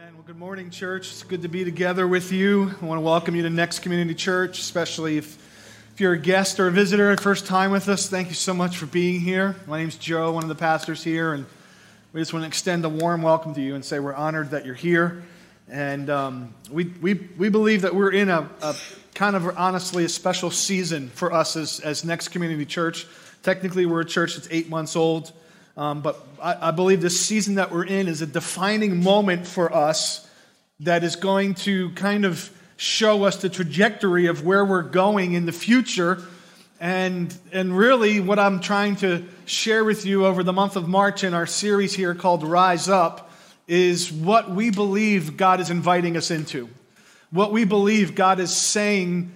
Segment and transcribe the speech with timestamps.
[0.00, 0.14] Amen.
[0.14, 1.10] Well, good morning, church.
[1.10, 2.74] It's good to be together with you.
[2.80, 5.36] I want to welcome you to Next Community Church, especially if,
[5.92, 8.08] if you're a guest or a visitor, first time with us.
[8.08, 9.56] Thank you so much for being here.
[9.66, 11.44] My name's Joe, one of the pastors here, and
[12.14, 14.64] we just want to extend a warm welcome to you and say we're honored that
[14.64, 15.22] you're here.
[15.68, 18.76] And um, we, we, we believe that we're in a, a
[19.14, 23.06] kind of honestly a special season for us as, as Next Community Church.
[23.42, 25.32] Technically, we're a church that's eight months old.
[25.76, 29.72] Um, but I, I believe this season that we're in is a defining moment for
[29.74, 30.28] us
[30.80, 35.46] that is going to kind of show us the trajectory of where we're going in
[35.46, 36.22] the future.
[36.80, 41.22] And, and really, what I'm trying to share with you over the month of March
[41.22, 43.30] in our series here called Rise Up
[43.68, 46.68] is what we believe God is inviting us into.
[47.30, 49.30] What we believe God is saying,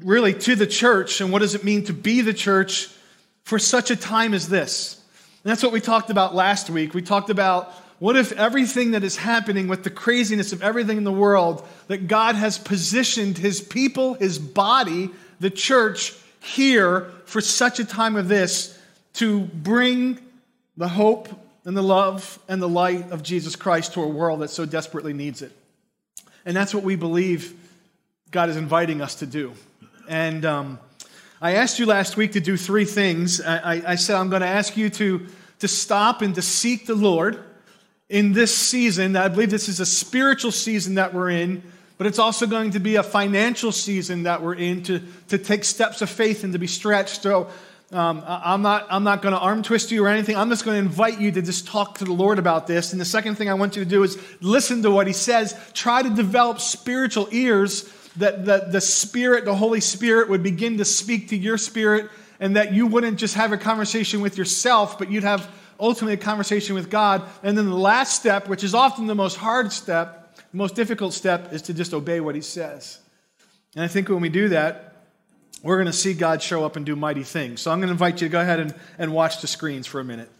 [0.00, 2.88] really, to the church, and what does it mean to be the church
[3.44, 5.00] for such a time as this.
[5.46, 6.92] And that's what we talked about last week.
[6.92, 11.04] We talked about what if everything that is happening with the craziness of everything in
[11.04, 17.78] the world, that God has positioned his people, his body, the church, here for such
[17.78, 18.76] a time of this
[19.12, 20.18] to bring
[20.76, 21.28] the hope
[21.64, 25.12] and the love and the light of Jesus Christ to a world that so desperately
[25.12, 25.52] needs it.
[26.44, 27.54] And that's what we believe
[28.32, 29.52] God is inviting us to do.
[30.08, 30.80] And um,
[31.40, 33.42] I asked you last week to do three things.
[33.42, 35.26] I, I, I said, I'm going to ask you to,
[35.58, 37.38] to stop and to seek the Lord
[38.08, 39.16] in this season.
[39.16, 41.62] I believe this is a spiritual season that we're in,
[41.98, 45.64] but it's also going to be a financial season that we're in to, to take
[45.64, 47.22] steps of faith and to be stretched.
[47.22, 47.48] So
[47.92, 50.36] um, I'm not, I'm not going to arm twist you or anything.
[50.36, 52.92] I'm just going to invite you to just talk to the Lord about this.
[52.92, 55.54] And the second thing I want you to do is listen to what He says.
[55.74, 60.84] Try to develop spiritual ears that the, the Spirit, the Holy Spirit, would begin to
[60.84, 65.10] speak to your spirit, and that you wouldn't just have a conversation with yourself, but
[65.10, 65.50] you'd have
[65.80, 67.22] ultimately a conversation with God.
[67.42, 71.14] And then the last step, which is often the most hard step, the most difficult
[71.14, 72.98] step, is to just obey what He says.
[73.74, 74.94] And I think when we do that,
[75.62, 77.60] we're going to see God show up and do mighty things.
[77.60, 80.00] So I'm going to invite you to go ahead and, and watch the screens for
[80.00, 80.30] a minute.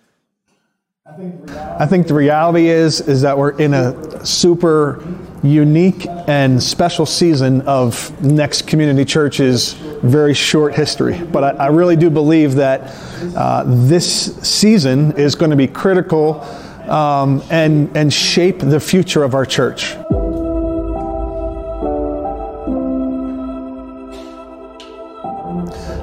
[1.06, 5.04] I think the reality is is that we're in a super
[5.46, 11.22] unique and special season of Next Community Church's very short history.
[11.22, 12.92] But I, I really do believe that
[13.36, 16.40] uh, this season is going to be critical
[16.88, 19.94] um, and and shape the future of our church.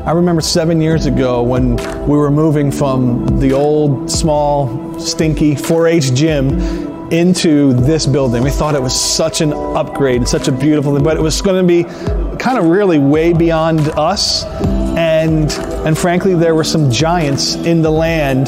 [0.05, 5.87] I remember seven years ago when we were moving from the old, small, stinky 4
[5.87, 8.41] H gym into this building.
[8.41, 11.61] We thought it was such an upgrade, such a beautiful thing, but it was going
[11.61, 11.83] to be
[12.39, 14.43] kind of really way beyond us.
[14.43, 15.51] And,
[15.85, 18.47] and frankly, there were some giants in the land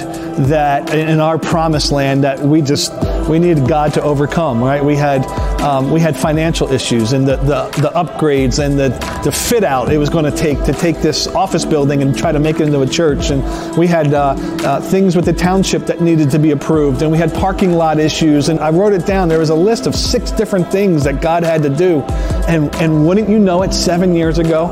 [0.49, 2.91] that, in our promised land, that we just,
[3.27, 4.83] we needed God to overcome, right?
[4.83, 5.25] We had,
[5.61, 8.89] um, we had financial issues and the, the, the upgrades and the,
[9.23, 12.31] the fit out it was going to take to take this office building and try
[12.31, 13.31] to make it into a church.
[13.31, 13.43] And
[13.77, 17.01] we had uh, uh, things with the township that needed to be approved.
[17.01, 18.49] And we had parking lot issues.
[18.49, 19.27] And I wrote it down.
[19.27, 22.01] There was a list of six different things that God had to do.
[22.47, 24.67] And, and wouldn't you know it, seven years ago,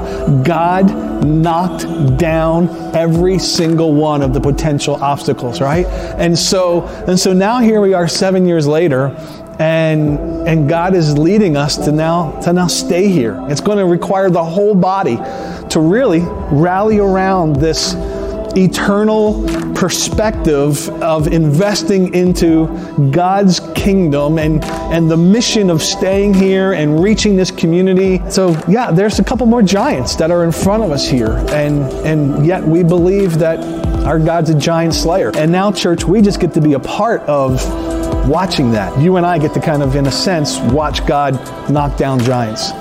[0.46, 5.86] God knocked down every single one of the potential obstacles, right?
[6.18, 9.08] And so, and so now here we are seven years later,
[9.60, 13.40] and and God is leading us to now to now stay here.
[13.50, 15.18] It's going to require the whole body
[15.70, 17.96] to really rally around this
[18.56, 19.44] eternal
[19.74, 22.68] perspective of investing into
[23.12, 28.22] God's kingdom and, and the mission of staying here and reaching this community.
[28.30, 31.34] So, yeah, there's a couple more giants that are in front of us here.
[31.50, 33.60] And, and yet we believe that
[34.06, 35.32] our God's a giant slayer.
[35.36, 37.64] And now, church, we just get to be a part of
[38.28, 39.00] watching that.
[39.00, 41.34] You and I get to kind of, in a sense, watch God
[41.70, 42.72] knock down giants.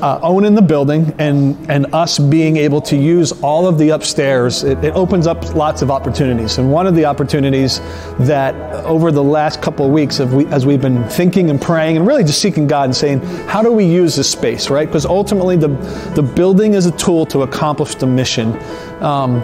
[0.00, 4.62] Uh, owning the building and, and us being able to use all of the upstairs,
[4.62, 6.58] it, it, opens up lots of opportunities.
[6.58, 7.80] And one of the opportunities
[8.20, 8.54] that
[8.84, 12.22] over the last couple of weeks, we, as we've been thinking and praying and really
[12.22, 14.86] just seeking God and saying, how do we use this space, right?
[14.86, 15.68] Because ultimately the,
[16.14, 18.56] the building is a tool to accomplish the mission.
[19.02, 19.42] Um,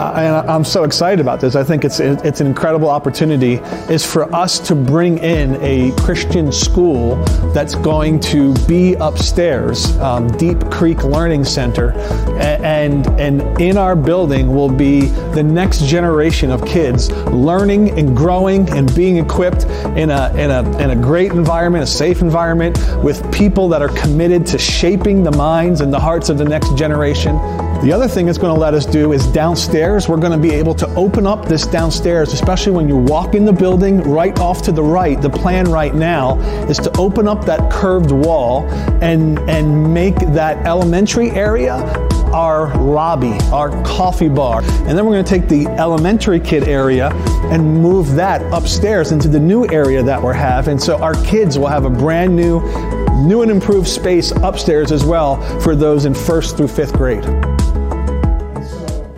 [0.00, 1.54] and I'm so excited about this.
[1.54, 3.54] I think it's it's an incredible opportunity.
[3.92, 7.16] Is for us to bring in a Christian school
[7.52, 11.92] that's going to be upstairs, um, Deep Creek Learning Center,
[12.38, 15.02] and and in our building will be
[15.34, 19.64] the next generation of kids learning and growing and being equipped
[19.96, 23.88] in a in a in a great environment, a safe environment with people that are
[23.88, 27.36] committed to shaping the minds and the hearts of the next generation.
[27.82, 30.54] The other thing it's going to let us do is downstairs we're going to be
[30.54, 34.62] able to open up this downstairs, especially when you walk in the building right off
[34.62, 35.20] to the right.
[35.20, 36.38] The plan right now
[36.68, 38.68] is to open up that curved wall
[39.02, 41.74] and, and make that elementary area
[42.32, 44.62] our lobby, our coffee bar.
[44.62, 47.10] And then we're going to take the elementary kid area
[47.50, 50.68] and move that upstairs into the new area that we have.
[50.68, 52.60] And so our kids will have a brand new,
[53.24, 57.24] new and improved space upstairs as well for those in first through fifth grade.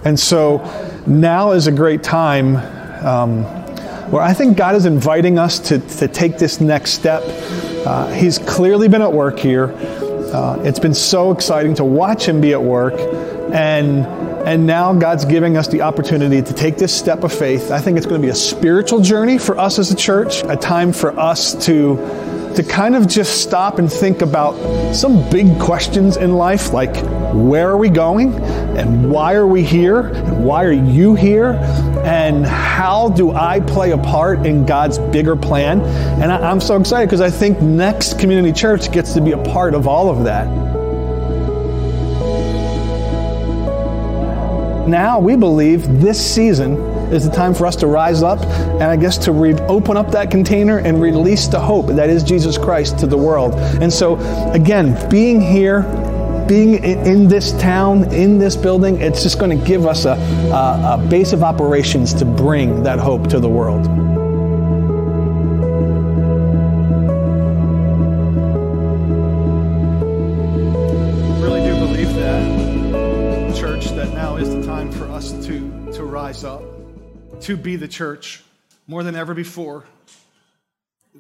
[0.05, 0.59] And so
[1.07, 2.57] now is a great time
[3.05, 3.45] um,
[4.11, 7.23] where I think God is inviting us to, to take this next step.
[7.87, 9.73] Uh, he's clearly been at work here.
[10.33, 12.95] Uh, it's been so exciting to watch him be at work.
[13.53, 14.07] And,
[14.47, 17.71] and now God's giving us the opportunity to take this step of faith.
[17.71, 20.57] I think it's going to be a spiritual journey for us as a church, a
[20.57, 21.97] time for us to
[22.57, 26.95] to kind of just stop and think about some big questions in life like
[27.33, 28.35] where are we going
[28.77, 31.53] and why are we here and why are you here
[32.05, 35.81] and how do I play a part in God's bigger plan?
[36.21, 39.43] And I, am so excited because I think Next Community Church gets to be a
[39.45, 40.47] part of all of that.
[44.87, 46.77] Now we believe this season
[47.13, 50.11] is the time for us to rise up and I guess to re- open up
[50.11, 53.55] that container and release the hope that is Jesus Christ to the world.
[53.55, 54.17] And so,
[54.53, 55.83] again, being here,
[56.49, 60.99] being in this town, in this building, it's just going to give us a, a,
[60.99, 64.12] a base of operations to bring that hope to the world.
[77.43, 78.43] To be the church
[78.87, 79.85] more than ever before.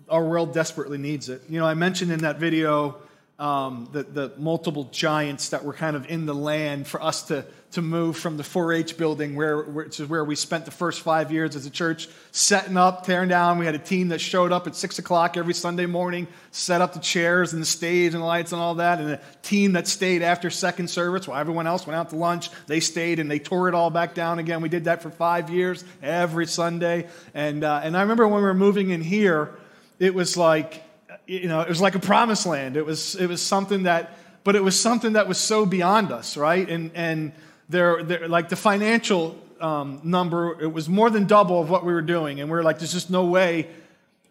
[0.09, 1.43] Our world desperately needs it.
[1.49, 2.97] You know, I mentioned in that video
[3.39, 7.45] um, the, the multiple giants that were kind of in the land for us to,
[7.73, 11.01] to move from the 4 H building, where, which is where we spent the first
[11.01, 13.59] five years as a church, setting up, tearing down.
[13.59, 16.93] We had a team that showed up at 6 o'clock every Sunday morning, set up
[16.93, 19.89] the chairs and the stage and the lights and all that, and a team that
[19.89, 22.51] stayed after second service while everyone else went out to lunch.
[22.67, 24.61] They stayed and they tore it all back down again.
[24.61, 27.09] We did that for five years, every Sunday.
[27.33, 29.57] And, uh, and I remember when we were moving in here,
[29.99, 30.83] it was like,
[31.27, 32.77] you know, it was like a promised land.
[32.77, 36.37] It was, it was something that, but it was something that was so beyond us,
[36.37, 36.69] right?
[36.69, 37.33] And, and
[37.69, 41.93] there, there like the financial um, number, it was more than double of what we
[41.93, 42.41] were doing.
[42.41, 43.69] And we are like, there's just no way,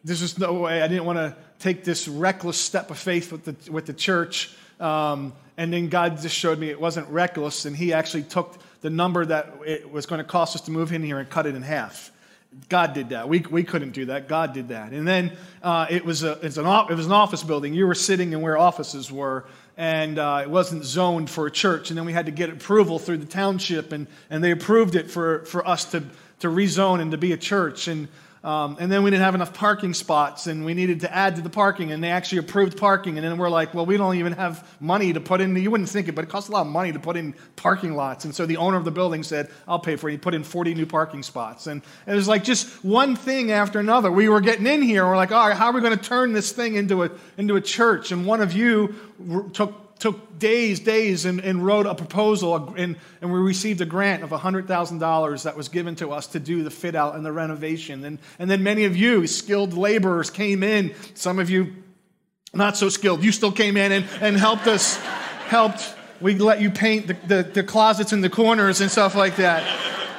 [0.03, 0.81] there's just no way.
[0.81, 4.53] I didn't want to take this reckless step of faith with the, with the church.
[4.79, 8.89] Um, and then God just showed me it wasn't reckless, and He actually took the
[8.89, 11.55] number that it was going to cost us to move in here and cut it
[11.55, 12.11] in half.
[12.67, 13.29] God did that.
[13.29, 14.27] We, we couldn't do that.
[14.27, 14.91] God did that.
[14.91, 15.31] And then
[15.63, 17.73] uh, it, was a, it's an, it was an office building.
[17.73, 19.45] You were sitting in where offices were,
[19.81, 21.89] and uh, it wasn't zoned for a church.
[21.89, 25.09] And then we had to get approval through the township, and, and they approved it
[25.09, 26.03] for, for us to,
[26.41, 27.87] to rezone and to be a church.
[27.87, 28.07] And
[28.43, 31.43] um, and then we didn't have enough parking spots and we needed to add to
[31.43, 33.17] the parking and they actually approved parking.
[33.17, 35.55] And then we're like, well, we don't even have money to put in.
[35.55, 37.95] You wouldn't think it, but it costs a lot of money to put in parking
[37.95, 38.25] lots.
[38.25, 40.13] And so the owner of the building said, I'll pay for it.
[40.13, 41.67] He put in 40 new parking spots.
[41.67, 44.11] And it was like just one thing after another.
[44.11, 46.03] We were getting in here and we're like, all right, how are we going to
[46.03, 48.11] turn this thing into a, into a church?
[48.11, 48.95] And one of you
[49.53, 54.24] took took days, days, and, and wrote a proposal, and, and we received a grant
[54.24, 58.03] of $100,000 that was given to us to do the fit out and the renovation.
[58.03, 60.96] And, and then many of you, skilled laborers, came in.
[61.13, 61.75] Some of you,
[62.51, 64.98] not so skilled, you still came in and, and helped us,
[65.46, 65.96] helped.
[66.20, 69.63] We let you paint the, the, the closets in the corners and stuff like that.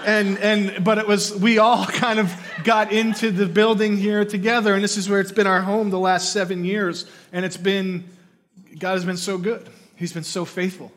[0.07, 4.75] And, and but it was we all kind of got into the building here together
[4.75, 8.05] and this is where it's been our home the last seven years and it's been
[8.79, 9.69] God has been so good.
[9.97, 10.93] He's been so faithful.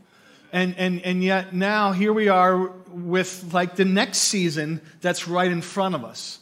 [0.52, 5.52] And, and, and yet now here we are with like the next season that's right
[5.52, 6.40] in front of us.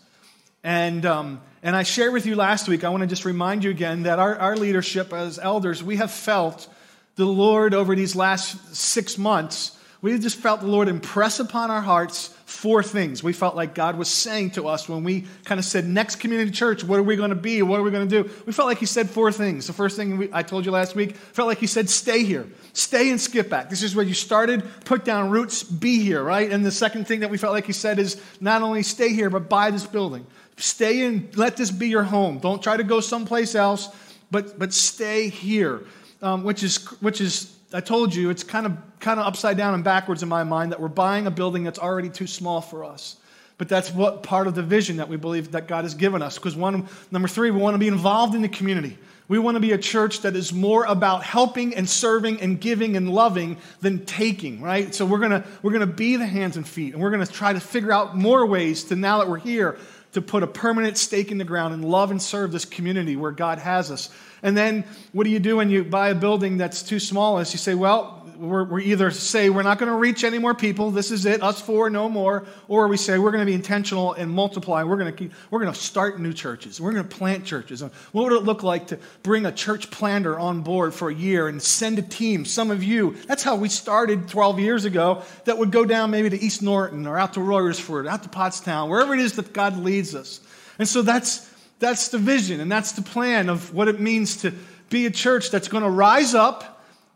[0.63, 3.71] And, um, and I shared with you last week, I want to just remind you
[3.71, 6.67] again that our, our leadership as elders, we have felt
[7.15, 11.81] the Lord over these last six months, we just felt the Lord impress upon our
[11.81, 15.65] hearts four things we felt like God was saying to us when we kind of
[15.65, 17.61] said, Next community church, what are we going to be?
[17.61, 18.29] What are we going to do?
[18.45, 19.65] We felt like He said four things.
[19.65, 22.45] The first thing we, I told you last week felt like He said, Stay here,
[22.73, 23.69] stay and skip back.
[23.69, 26.51] This is where you started, put down roots, be here, right?
[26.51, 29.29] And the second thing that we felt like He said is not only stay here,
[29.29, 30.27] but buy this building.
[30.57, 32.39] Stay and let this be your home.
[32.39, 33.87] Don't try to go someplace else,
[34.29, 35.85] but, but stay here,
[36.21, 39.73] um, which, is, which is I told you it's kind of kind of upside down
[39.73, 42.85] and backwards in my mind that we're buying a building that's already too small for
[42.85, 43.17] us.
[43.57, 46.35] But that's what part of the vision that we believe that God has given us.
[46.37, 48.97] Because one, number three, we want to be involved in the community.
[49.27, 52.97] We want to be a church that is more about helping and serving and giving
[52.97, 54.93] and loving than taking, right?
[54.93, 57.59] So we're to we're to be the hands and feet and we're to try to
[57.59, 59.77] figure out more ways to now that we're here
[60.13, 63.31] to put a permanent stake in the ground and love and serve this community where
[63.31, 64.09] God has us.
[64.41, 67.39] And then what do you do when you buy a building that's too small?
[67.39, 70.91] Is you say, well, we're, either say we're not going to reach any more people,
[70.91, 74.13] this is it, us four, no more, or we say we're going to be intentional
[74.13, 74.83] and multiply.
[74.83, 76.79] We're going to keep, we're going to start new churches.
[76.81, 77.81] We're going to plant churches.
[77.81, 81.47] What would it look like to bring a church planter on board for a year
[81.47, 82.45] and send a team?
[82.45, 85.23] Some of you, that's how we started 12 years ago.
[85.45, 88.89] That would go down maybe to East Norriton or out to Royersford, out to Pottstown,
[88.89, 90.39] wherever it is that God leads us.
[90.79, 91.49] And so that's
[91.79, 94.53] that's the vision and that's the plan of what it means to
[94.89, 96.72] be a church that's going to rise up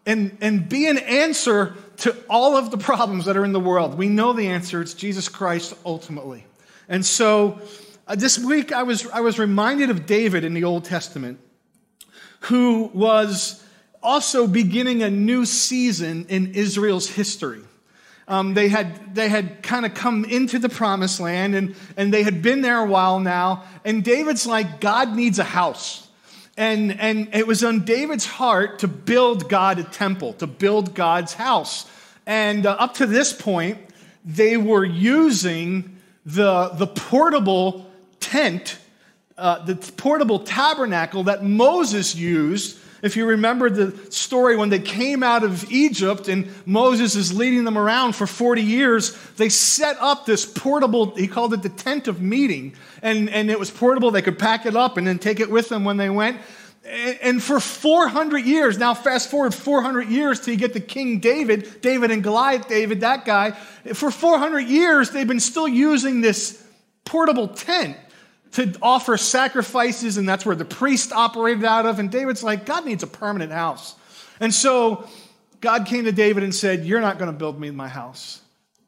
[0.07, 3.95] and, and be an answer to all of the problems that are in the world.
[3.97, 6.45] We know the answer it's Jesus Christ ultimately.
[6.87, 7.59] And so
[8.07, 11.39] uh, this week I was, I was reminded of David in the Old Testament,
[12.41, 13.63] who was
[14.01, 17.61] also beginning a new season in Israel's history.
[18.29, 22.23] Um, they had, they had kind of come into the promised land and, and they
[22.23, 23.63] had been there a while now.
[23.83, 26.06] And David's like, God needs a house.
[26.57, 31.35] And, and it was on David's heart to build God a temple, to build God's
[31.35, 31.85] house.
[32.25, 33.77] And uh, up to this point,
[34.25, 38.79] they were using the, the portable tent,
[39.37, 42.77] uh, the portable tabernacle that Moses used.
[43.07, 47.63] If you remember the story when they came out of Egypt and Moses is leading
[47.63, 52.09] them around for 40 years, they set up this portable, he called it the tent
[52.09, 52.75] of meeting.
[53.01, 55.69] And, and it was portable, they could pack it up and then take it with
[55.69, 56.41] them when they went.
[57.23, 61.79] And for 400 years, now fast forward 400 years till you get to King David,
[61.79, 63.51] David and Goliath, David, that guy.
[63.93, 66.61] For 400 years, they've been still using this
[67.05, 67.95] portable tent
[68.57, 71.99] to offer sacrifices, and that's where the priest operated out of.
[71.99, 73.93] And David's like, God needs a permanent house.
[74.39, 75.07] And so
[75.61, 78.41] God came to David and said, You're not going to build me my house.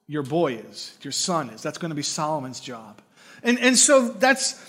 [0.07, 1.61] Your boy is, your son is.
[1.61, 2.99] That's going to be Solomon's job.
[3.43, 4.59] And, and so that's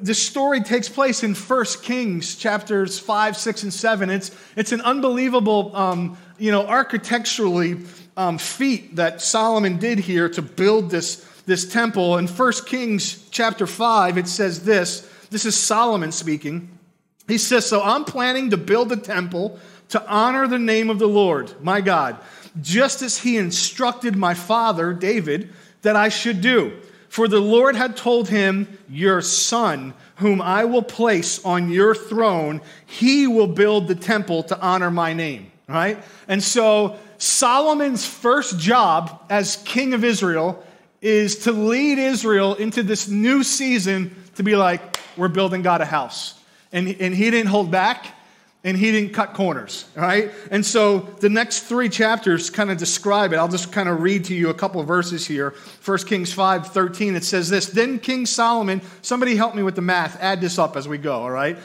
[0.00, 4.10] the story takes place in 1 Kings chapters 5, 6, and 7.
[4.10, 7.78] It's, it's an unbelievable, um, you know, architecturally
[8.16, 12.16] um, feat that Solomon did here to build this, this temple.
[12.16, 15.00] In 1 Kings chapter 5, it says this.
[15.30, 16.78] This is Solomon speaking.
[17.26, 21.08] He says, So I'm planning to build a temple to honor the name of the
[21.08, 22.16] Lord, my God,
[22.60, 25.52] just as he instructed my father, David,
[25.82, 26.78] that I should do.
[27.08, 32.60] For the Lord had told him, Your son, whom I will place on your throne,
[32.86, 35.50] he will build the temple to honor my name.
[35.66, 35.98] Right?
[36.28, 40.64] And so Solomon's first job as king of Israel
[41.02, 45.84] is to lead Israel into this new season to be like, we're building God a
[45.84, 46.38] house.
[46.72, 48.14] And, and he didn't hold back
[48.62, 50.30] and he didn't cut corners, right?
[50.50, 53.36] And so the next three chapters kind of describe it.
[53.36, 55.54] I'll just kind of read to you a couple verses here.
[55.84, 59.82] 1 Kings 5 13, it says this Then King Solomon, somebody help me with the
[59.82, 61.56] math, add this up as we go, all right?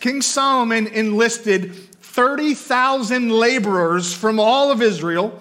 [0.00, 5.40] King Solomon enlisted 30,000 laborers from all of Israel,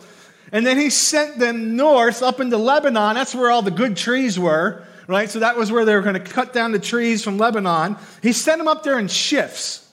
[0.52, 3.16] and then he sent them north up into Lebanon.
[3.16, 5.30] That's where all the good trees were, right?
[5.30, 7.98] So that was where they were going to cut down the trees from Lebanon.
[8.22, 9.88] He sent them up there in shifts.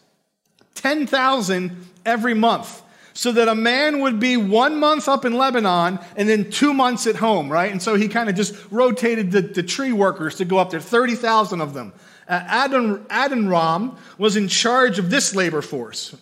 [0.77, 2.83] 10,000 every month.
[3.13, 7.07] So that a man would be one month up in Lebanon and then two months
[7.07, 7.73] at home, right?
[7.73, 10.81] And so he kind of just rotated the, the tree workers to go up there,
[10.81, 11.95] 30,000 of them.
[12.29, 16.15] Uh, Adon, Adoniram was in charge of this labor force.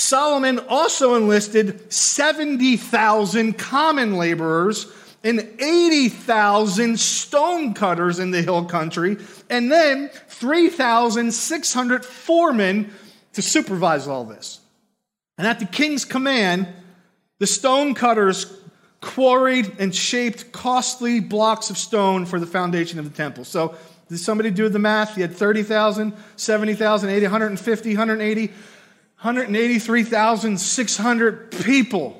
[0.00, 4.90] Solomon also enlisted 70,000 common laborers
[5.22, 9.18] and 80,000 stone cutters in the hill country,
[9.50, 12.90] and then 3,600 foremen
[13.34, 14.60] to supervise all this.
[15.36, 16.68] And at the king's command,
[17.38, 18.58] the stone cutters
[19.00, 23.44] quarried and shaped costly blocks of stone for the foundation of the temple.
[23.44, 23.74] So,
[24.08, 25.16] did somebody do the math?
[25.16, 28.52] You had 30,000, 70,000, 80, 150, 180,
[29.22, 32.16] 183,600 people.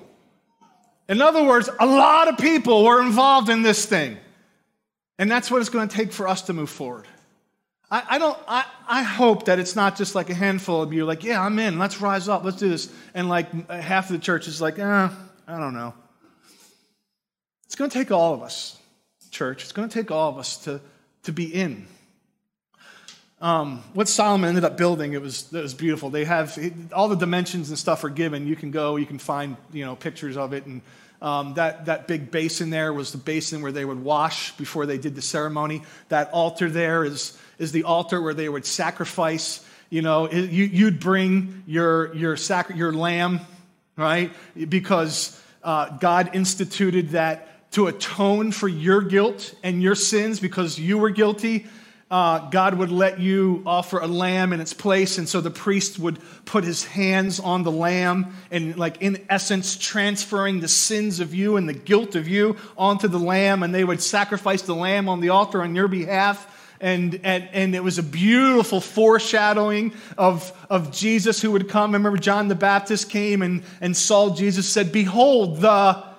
[1.09, 4.19] In other words, a lot of people were involved in this thing.
[5.19, 7.07] And that's what it's going to take for us to move forward.
[7.90, 11.07] I, I don't, I, I hope that it's not just like a handful of you,
[11.07, 12.92] like, yeah, I'm in, let's rise up, let's do this.
[13.14, 15.09] And like half of the church is like, eh,
[15.49, 15.95] I don't know.
[17.64, 18.76] It's going to take all of us,
[19.30, 19.62] church.
[19.62, 20.83] It's going to take all of us to,
[21.23, 21.87] to be in.
[23.40, 26.11] Um, what Solomon ended up building, it was, it was beautiful.
[26.11, 26.59] They have
[26.92, 28.47] all the dimensions and stuff are given.
[28.47, 30.82] You can go, you can find you know pictures of it, and
[31.23, 34.99] um, that, that big basin there was the basin where they would wash before they
[34.99, 35.82] did the ceremony.
[36.09, 40.64] That altar there is, is the altar where they would sacrifice you know, it, you,
[40.64, 43.40] you'd bring your, your, sac- your lamb,
[43.97, 44.32] right?
[44.68, 50.97] Because uh, God instituted that to atone for your guilt and your sins because you
[50.97, 51.66] were guilty
[52.10, 55.16] uh, God would let you offer a lamb in its place.
[55.18, 59.76] And so the priest would put his hands on the lamb and, like, in essence,
[59.76, 63.62] transferring the sins of you and the guilt of you onto the lamb.
[63.62, 66.56] And they would sacrifice the lamb on the altar on your behalf.
[66.80, 71.92] And, and, and it was a beautiful foreshadowing of, of Jesus who would come.
[71.92, 76.09] Remember John the Baptist came and, and saw Jesus, said, Behold, the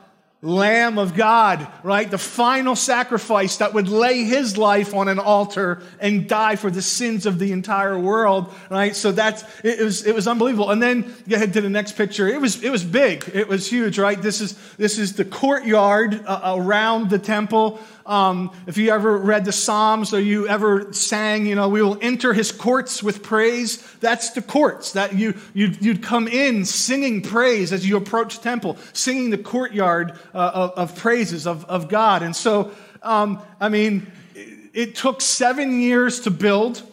[0.44, 2.10] Lamb of God, right?
[2.10, 6.82] The final sacrifice that would lay his life on an altar and die for the
[6.82, 8.96] sins of the entire world, right?
[8.96, 10.72] So that's, it was, it was unbelievable.
[10.72, 12.28] And then go ahead to the next picture.
[12.28, 13.30] It was, it was big.
[13.32, 14.20] It was huge, right?
[14.20, 17.80] This is, this is the courtyard uh, around the temple.
[18.12, 21.98] Um, if you ever read the Psalms or you ever sang, you know, we will
[22.02, 23.78] enter his courts with praise.
[24.02, 28.78] That's the courts that you, you'd, you'd come in singing praise as you approach temple,
[28.92, 32.22] singing the courtyard uh, of, of, praises of, of God.
[32.22, 36.84] And so, um, I mean, it, it took seven years to build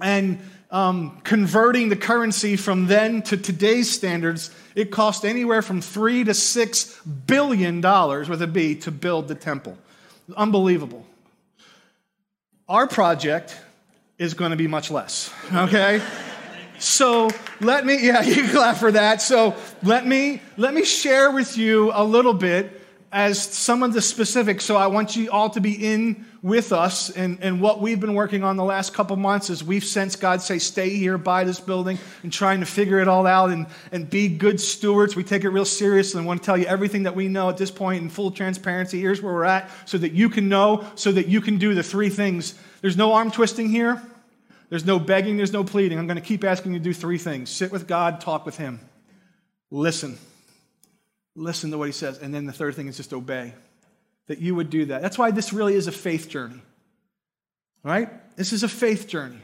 [0.00, 0.40] and
[0.72, 6.34] um, converting the currency from then to today's standards, it cost anywhere from three to
[6.34, 9.78] six billion dollars with a B to build the temple.
[10.36, 11.04] Unbelievable.
[12.68, 13.58] Our project
[14.18, 16.02] is going to be much less, okay?
[16.78, 19.22] so let me, yeah, you clap for that.
[19.22, 22.79] So let me, let me share with you a little bit
[23.12, 24.64] as some of the specifics.
[24.64, 28.14] So I want you all to be in with us and, and what we've been
[28.14, 31.60] working on the last couple months is we've sensed God say, stay here, buy this
[31.60, 35.16] building, and trying to figure it all out and, and be good stewards.
[35.16, 37.56] We take it real seriously and want to tell you everything that we know at
[37.56, 39.00] this point in full transparency.
[39.00, 41.82] Here's where we're at so that you can know, so that you can do the
[41.82, 42.54] three things.
[42.80, 44.00] There's no arm twisting here.
[44.70, 45.98] There's no begging, there's no pleading.
[45.98, 48.56] I'm going to keep asking you to do three things sit with God, talk with
[48.56, 48.78] Him,
[49.70, 50.16] listen.
[51.36, 52.18] Listen to what he says.
[52.18, 53.54] And then the third thing is just obey.
[54.26, 55.02] That you would do that.
[55.02, 56.60] That's why this really is a faith journey.
[57.82, 58.08] Right?
[58.36, 59.40] This is a faith journey.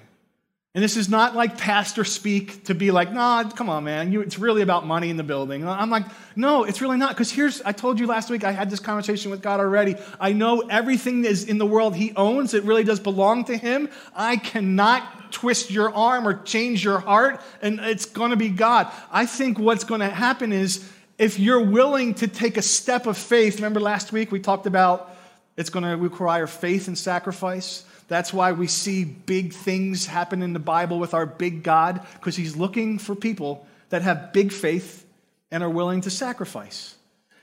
[0.76, 4.12] And this is not like pastor speak to be like, nah, come on, man.
[4.12, 5.66] You, it's really about money in the building.
[5.66, 6.04] I'm like,
[6.36, 7.12] no, it's really not.
[7.12, 9.96] Because here's, I told you last week, I had this conversation with God already.
[10.20, 13.88] I know everything is in the world He owns, it really does belong to Him.
[14.14, 18.92] I cannot twist your arm or change your heart, and it's going to be God.
[19.10, 20.86] I think what's going to happen is
[21.18, 25.14] if you're willing to take a step of faith, remember last week we talked about
[25.56, 27.84] it's going to require faith and sacrifice.
[28.08, 32.36] That's why we see big things happen in the Bible with our big God, because
[32.36, 35.06] he's looking for people that have big faith
[35.50, 36.94] and are willing to sacrifice.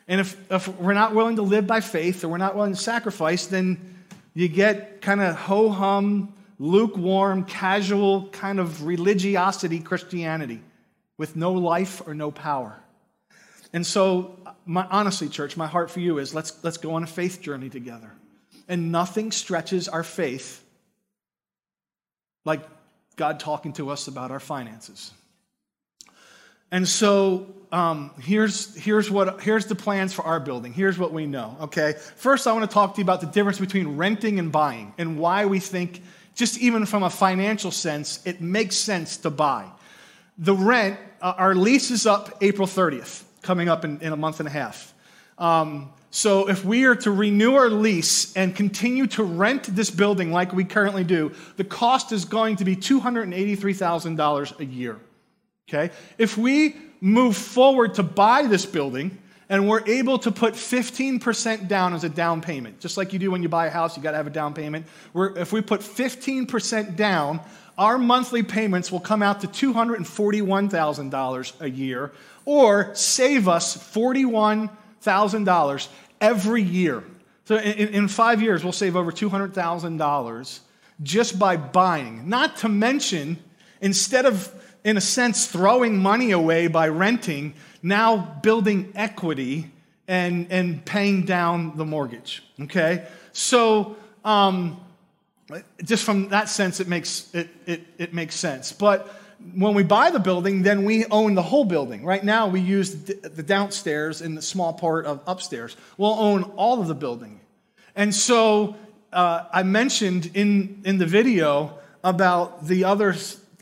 [0.08, 2.80] And if, if we're not willing to live by faith or we're not willing to
[2.80, 3.96] sacrifice, then
[4.34, 10.62] you get kind of ho hum, lukewarm, casual kind of religiosity Christianity
[11.18, 12.83] with no life or no power.
[13.74, 17.08] And so, my, honestly, church, my heart for you is let's, let's go on a
[17.08, 18.12] faith journey together.
[18.68, 20.64] And nothing stretches our faith
[22.46, 22.62] like
[23.16, 25.12] God talking to us about our finances.
[26.72, 30.74] And so um, here's, here's, what, here's the plans for our building.
[30.74, 31.94] Here's what we know, okay?
[32.16, 35.20] First, I want to talk to you about the difference between renting and buying and
[35.20, 36.02] why we think,
[36.36, 39.68] just even from a financial sense, it makes sense to buy.
[40.40, 44.40] The rent, uh, our lease is up April 30th coming up in, in a month
[44.40, 44.94] and a half.
[45.38, 50.32] Um, so, if we are to renew our lease and continue to rent this building
[50.32, 55.00] like we currently do, the cost is going to be $283,000 a year.
[55.68, 55.92] Okay?
[56.20, 59.18] If we move forward to buy this building
[59.50, 63.32] and we're able to put 15% down as a down payment, just like you do
[63.32, 64.86] when you buy a house, you got to have a down payment.
[65.14, 67.42] We're, if we put 15% down,
[67.78, 72.12] our monthly payments will come out to $241,000 a year
[72.46, 75.88] or save us $41,000
[76.20, 77.04] every year.
[77.46, 80.60] So in, in, five years, we'll save over $200,000
[81.02, 82.30] just by buying.
[82.30, 83.38] Not to mention,
[83.82, 84.50] instead of,
[84.84, 89.72] in a sense, throwing money away by renting, now building equity
[90.08, 92.44] and, and paying down the mortgage.
[92.62, 93.06] Okay?
[93.34, 94.80] So, um,
[95.84, 98.72] just from that sense, it makes, it, it, it makes sense.
[98.72, 99.14] But
[99.56, 102.04] when we buy the building, then we own the whole building.
[102.04, 105.76] Right now, we use the downstairs and the small part of upstairs.
[105.98, 107.40] We'll own all of the building.
[107.96, 108.76] And so
[109.12, 113.16] uh, I mentioned in, in the video about the other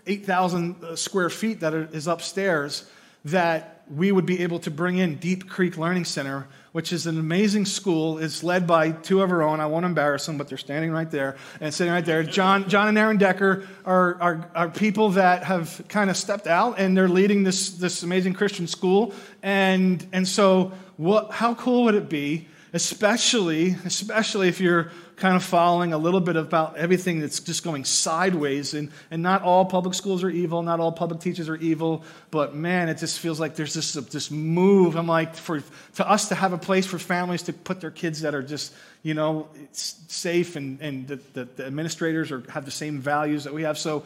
[0.07, 2.89] 8,000 uh, square feet that is upstairs.
[3.25, 7.19] that we would be able to bring in Deep Creek Learning Center, which is an
[7.19, 8.19] amazing school.
[8.19, 9.59] It's led by two of our own.
[9.59, 12.23] I won't embarrass them, but they're standing right there and sitting right there.
[12.23, 16.79] John, John and Aaron Decker are, are, are people that have kind of stepped out
[16.79, 19.13] and they're leading this, this amazing Christian school.
[19.43, 25.43] And, and so, what, how cool would it be, especially, especially if you're kind of
[25.43, 28.73] following a little bit about everything that's just going sideways.
[28.73, 32.55] And, and not all public schools are evil, not all public teachers are evil, but
[32.55, 34.95] man, it just feels like there's this, this move.
[34.95, 35.61] I'm like, for,
[35.95, 38.73] to us to have a place for families to put their kids that are just,
[39.03, 43.53] you know, safe and, and the, the, the administrators are, have the same values that
[43.53, 43.77] we have.
[43.77, 44.05] So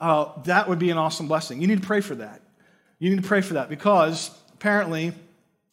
[0.00, 1.60] uh, that would be an awesome blessing.
[1.60, 2.40] You need to pray for that.
[2.98, 5.12] You need to pray for that because apparently,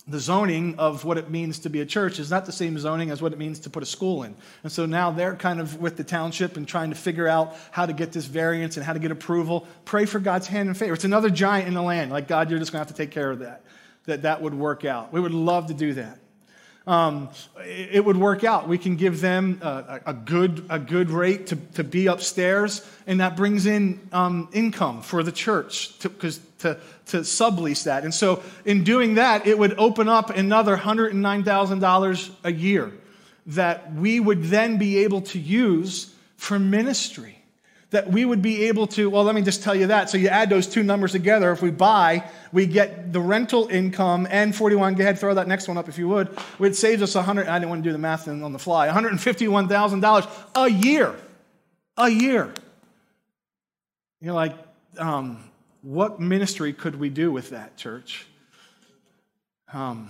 [0.09, 3.11] the zoning of what it means to be a church is not the same zoning
[3.11, 4.35] as what it means to put a school in.
[4.63, 7.85] And so now they're kind of with the township and trying to figure out how
[7.85, 9.67] to get this variance and how to get approval.
[9.85, 10.93] Pray for God's hand and favor.
[10.93, 12.11] It's another giant in the land.
[12.11, 13.63] Like, God, you're just going to have to take care of that,
[14.05, 15.13] that that would work out.
[15.13, 16.19] We would love to do that
[16.89, 17.29] um,
[17.63, 18.67] it would work out.
[18.67, 23.19] We can give them a, a, good, a good rate to, to be upstairs, and
[23.19, 28.03] that brings in um, income for the church to, to, to sublease that.
[28.03, 32.91] And so, in doing that, it would open up another $109,000 a year
[33.45, 37.38] that we would then be able to use for ministry
[37.91, 40.09] that we would be able to, well, let me just tell you that.
[40.09, 41.51] So you add those two numbers together.
[41.51, 44.93] If we buy, we get the rental income and 41.
[44.93, 46.37] Go ahead, throw that next one up if you would.
[46.59, 50.27] It saves us 100, I didn't want to do the math on the fly, $151,000
[50.55, 51.15] a year.
[51.97, 52.53] A year.
[54.21, 54.55] You're like,
[54.97, 55.43] um,
[55.81, 58.27] what ministry could we do with that, church?
[59.73, 60.09] Um,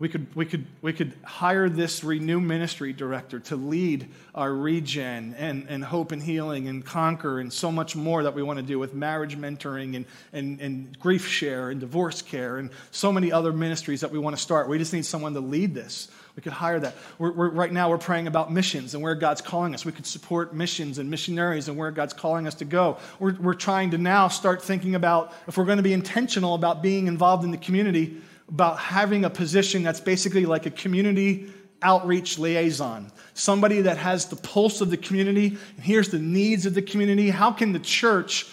[0.00, 5.34] we could, we, could, we could hire this Renew Ministry director to lead our regen
[5.36, 8.62] and, and hope and healing and conquer and so much more that we want to
[8.62, 13.30] do with marriage mentoring and, and, and grief share and divorce care and so many
[13.30, 14.70] other ministries that we want to start.
[14.70, 16.08] We just need someone to lead this.
[16.34, 16.94] We could hire that.
[17.18, 19.84] We're, we're, right now, we're praying about missions and where God's calling us.
[19.84, 22.96] We could support missions and missionaries and where God's calling us to go.
[23.18, 26.82] We're, we're trying to now start thinking about if we're going to be intentional about
[26.82, 31.50] being involved in the community about having a position that's basically like a community
[31.82, 36.74] outreach liaison, somebody that has the pulse of the community and hears the needs of
[36.74, 37.30] the community.
[37.30, 38.46] How can the church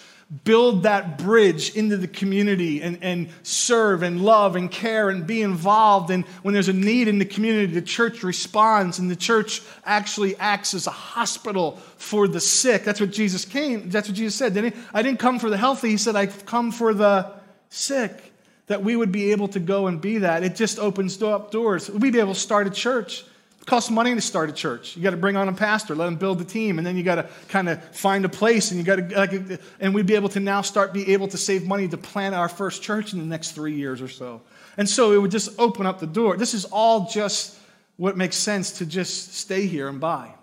[0.44, 5.42] build that bridge into the community and, and serve and love and care and be
[5.42, 6.10] involved?
[6.10, 10.36] And when there's a need in the community, the church responds and the church actually
[10.38, 12.84] acts as a hospital for the sick.
[12.84, 14.54] That's what Jesus came, that's what Jesus said.
[14.54, 14.82] Didn't he?
[14.94, 17.32] I didn't come for the healthy, he said, I've come for the
[17.70, 18.32] sick
[18.68, 20.44] that we would be able to go and be that.
[20.44, 21.90] It just opens up doors.
[21.90, 23.26] We'd be able to start a church.
[23.62, 24.96] It costs money to start a church.
[24.96, 27.04] You got to bring on a pastor, let him build the team, and then you
[27.04, 30.16] got to kind of find a place, and you got to, like, and we'd be
[30.16, 33.20] able to now start be able to save money to plant our first church in
[33.20, 34.42] the next three years or so.
[34.78, 36.38] And so it would just open up the door.
[36.38, 37.58] This is all just
[37.96, 40.34] what makes sense to just stay here and buy.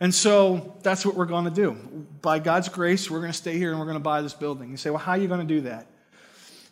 [0.00, 1.72] And so that's what we're going to do.
[2.22, 4.70] By God's grace, we're going to stay here and we're going to buy this building.
[4.70, 5.86] You say, well, how are you going to do that?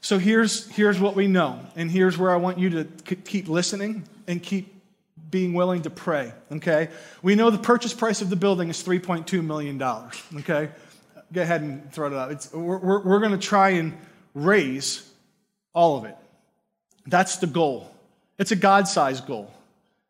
[0.04, 4.06] So here's, here's what we know, and here's where I want you to keep listening
[4.26, 4.74] and keep
[5.30, 6.90] being willing to pray, okay?
[7.22, 10.68] We know the purchase price of the building is $3.2 million, okay?
[11.32, 12.32] Go ahead and throw it out.
[12.32, 13.96] It's, we're we're, we're going to try and
[14.34, 15.10] raise
[15.72, 16.18] all of it.
[17.06, 17.90] That's the goal.
[18.38, 19.50] It's a God sized goal.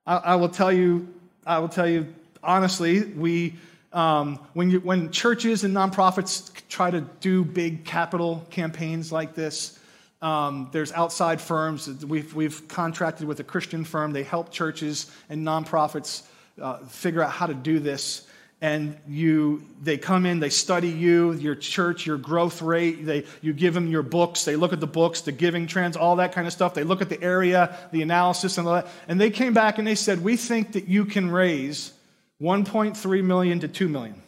[0.04, 1.06] I, I, will tell you,
[1.46, 3.54] I will tell you honestly, we,
[3.92, 9.78] um, when, you, when churches and nonprofits try to do big capital campaigns like this,
[10.22, 11.88] um, there's outside firms.
[12.04, 14.12] We've, we've contracted with a Christian firm.
[14.12, 16.22] They help churches and nonprofits
[16.60, 18.26] uh, figure out how to do this.
[18.60, 23.04] And you, they come in, they study you, your church, your growth rate.
[23.04, 24.46] They, you give them your books.
[24.46, 26.72] They look at the books, the giving trends, all that kind of stuff.
[26.72, 28.88] They look at the area, the analysis, and all that.
[29.06, 31.92] And they came back and they said, "We think that you can raise
[32.40, 34.22] 1.3 million to 2 million."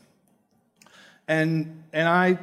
[1.29, 2.39] And and I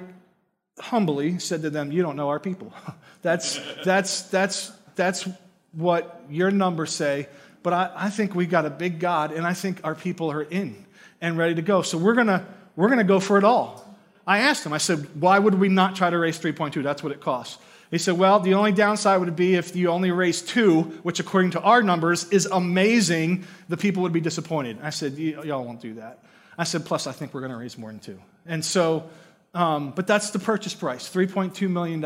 [0.80, 2.74] humbly said to them, You don't know our people.
[3.24, 5.28] that's, that's, that's, that's
[5.72, 7.28] what your numbers say.
[7.64, 10.44] But I, I think we got a big God, and I think our people are
[10.44, 10.86] in
[11.22, 11.82] and ready to go.
[11.82, 13.88] So we're going to we're to go for it all.
[14.26, 16.84] I asked him, I said, Why would we not try to raise 3.2?
[16.84, 17.60] That's what it costs.
[17.92, 21.52] He said, Well, the only downside would be if you only raise two, which according
[21.52, 24.80] to our numbers is amazing, the people would be disappointed.
[24.82, 26.20] I said, Y'all won't do that.
[26.58, 28.20] I said, Plus, I think we're going to raise more than two.
[28.46, 29.10] And so
[29.54, 32.02] um, but that's the purchase price, $3.2 million.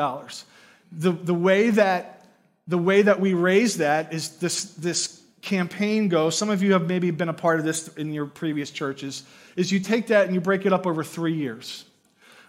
[0.91, 2.25] The, the, way that,
[2.67, 6.37] the way that we raise that is this, this campaign goes.
[6.37, 9.23] Some of you have maybe been a part of this in your previous churches,
[9.55, 11.85] is you take that and you break it up over three years.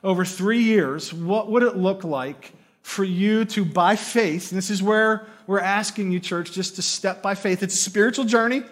[0.05, 2.53] Over three years, what would it look like
[2.89, 6.83] for you to, by faith, and this is where we're asking you, church, just to
[6.83, 7.63] step by faith.
[7.63, 8.63] It's a spiritual journey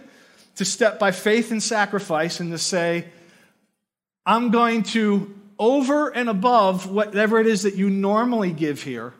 [0.54, 3.04] to step by faith and sacrifice and to say,
[4.24, 9.12] I'm going to, over and above whatever it is that you normally give here,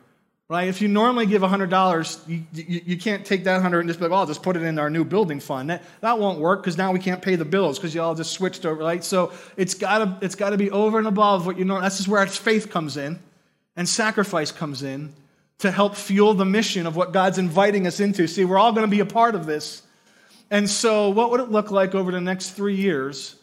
[0.49, 0.67] right?
[0.67, 4.05] If you normally give $100, you, you, you can't take that 100 and just be
[4.05, 5.69] like, oh, I'll just put it in our new building fund.
[5.69, 8.31] That, that won't work because now we can't pay the bills because you all just
[8.31, 9.03] switched over, right?
[9.03, 11.81] So it's got to it's gotta be over and above what you know.
[11.81, 13.19] That's just where faith comes in
[13.75, 15.13] and sacrifice comes in
[15.59, 18.27] to help fuel the mission of what God's inviting us into.
[18.27, 19.81] See, we're all going to be a part of this.
[20.51, 23.35] And so, what would it look like over the next three years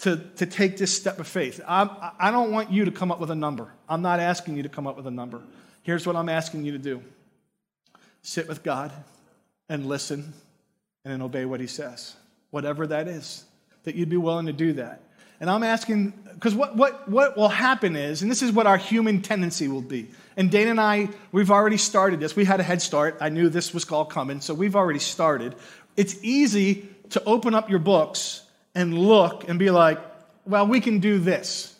[0.00, 1.60] to, to take this step of faith?
[1.66, 3.72] I, I don't want you to come up with a number.
[3.88, 5.40] I'm not asking you to come up with a number.
[5.88, 7.02] Here's what I'm asking you to do
[8.20, 8.92] sit with God
[9.70, 10.34] and listen
[11.02, 12.14] and then obey what He says,
[12.50, 13.42] whatever that is,
[13.84, 15.00] that you'd be willing to do that.
[15.40, 18.76] And I'm asking, because what, what, what will happen is, and this is what our
[18.76, 20.08] human tendency will be.
[20.36, 22.36] And Dana and I, we've already started this.
[22.36, 23.16] We had a head start.
[23.22, 25.54] I knew this was called coming, so we've already started.
[25.96, 28.42] It's easy to open up your books
[28.74, 29.98] and look and be like,
[30.44, 31.74] well, we can do this.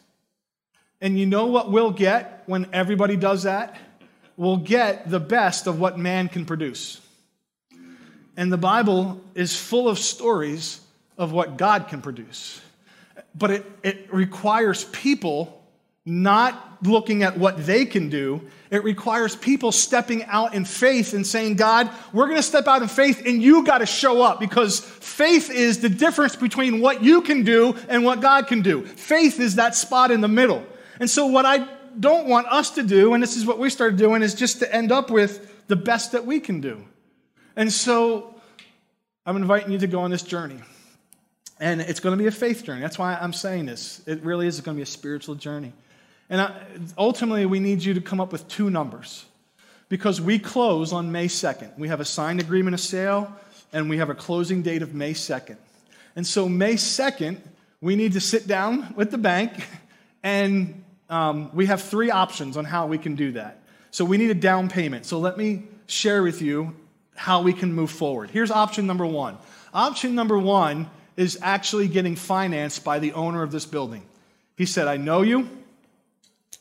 [0.99, 3.77] And you know what we'll get when everybody does that?
[4.39, 7.03] We'll get the best of what man can produce.
[8.39, 10.81] And the Bible is full of stories
[11.19, 12.63] of what God can produce
[13.39, 15.55] but it, it requires people
[16.05, 18.41] not looking at what they can do.
[18.71, 22.83] It requires people stepping out in faith and saying, God, we're going to step out
[22.83, 27.03] in faith and you got to show up because faith is the difference between what
[27.03, 28.85] you can do and what God can do.
[28.87, 30.65] Faith is that spot in the middle.
[30.99, 31.69] And so, what I
[32.01, 34.75] don't want us to do, and this is what we started doing, is just to
[34.75, 36.85] end up with the best that we can do.
[37.57, 38.35] And so,
[39.27, 40.59] I'm inviting you to go on this journey.
[41.61, 42.81] And it's going to be a faith journey.
[42.81, 44.01] That's why I'm saying this.
[44.07, 45.73] It really is going to be a spiritual journey.
[46.31, 46.51] And
[46.97, 49.25] ultimately, we need you to come up with two numbers
[49.89, 51.79] because we close on May 2nd.
[51.79, 53.33] We have a signed agreement of sale
[53.73, 55.57] and we have a closing date of May 2nd.
[56.17, 57.39] And so, May 2nd,
[57.81, 59.67] we need to sit down with the bank
[60.23, 63.63] and um, we have three options on how we can do that.
[63.91, 65.07] So, we need a down payment.
[65.07, 66.75] So, let me share with you
[67.15, 68.31] how we can move forward.
[68.31, 69.39] Here's option number one.
[69.75, 74.03] Option number one is actually getting financed by the owner of this building.
[74.57, 75.49] He said, I know you,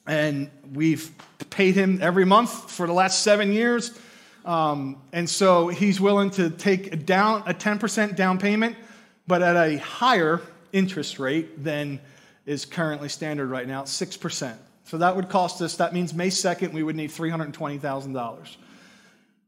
[0.07, 1.11] and we've
[1.49, 3.97] paid him every month for the last seven years.
[4.45, 8.77] Um, and so he's willing to take a down a 10% down payment,
[9.27, 11.99] but at a higher interest rate than
[12.47, 14.55] is currently standard right now, 6%.
[14.85, 18.55] So that would cost us, that means May 2nd, we would need $320,000.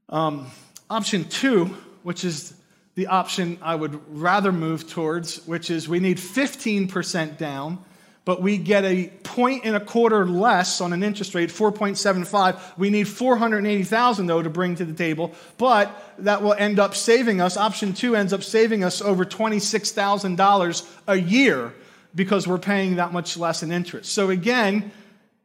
[0.10, 0.48] Um,
[0.90, 1.66] option two,
[2.04, 2.54] which is
[2.96, 7.84] the option I would rather move towards, which is we need 15% down,
[8.26, 12.60] but we get a point and a quarter less on an interest rate, 4.75.
[12.78, 17.40] We need 480,000 though to bring to the table, but that will end up saving
[17.40, 17.56] us.
[17.56, 21.74] Option two ends up saving us over $26,000 a year
[22.16, 24.12] because we're paying that much less in interest.
[24.12, 24.92] So again,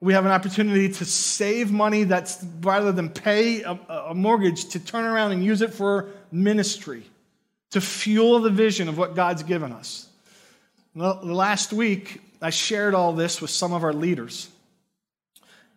[0.01, 3.73] we have an opportunity to save money that's rather than pay a,
[4.09, 7.05] a mortgage to turn around and use it for ministry
[7.71, 10.09] to fuel the vision of what God's given us.
[10.95, 14.49] Last week, I shared all this with some of our leaders.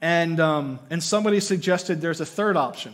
[0.01, 2.93] And, um, and somebody suggested there's a third option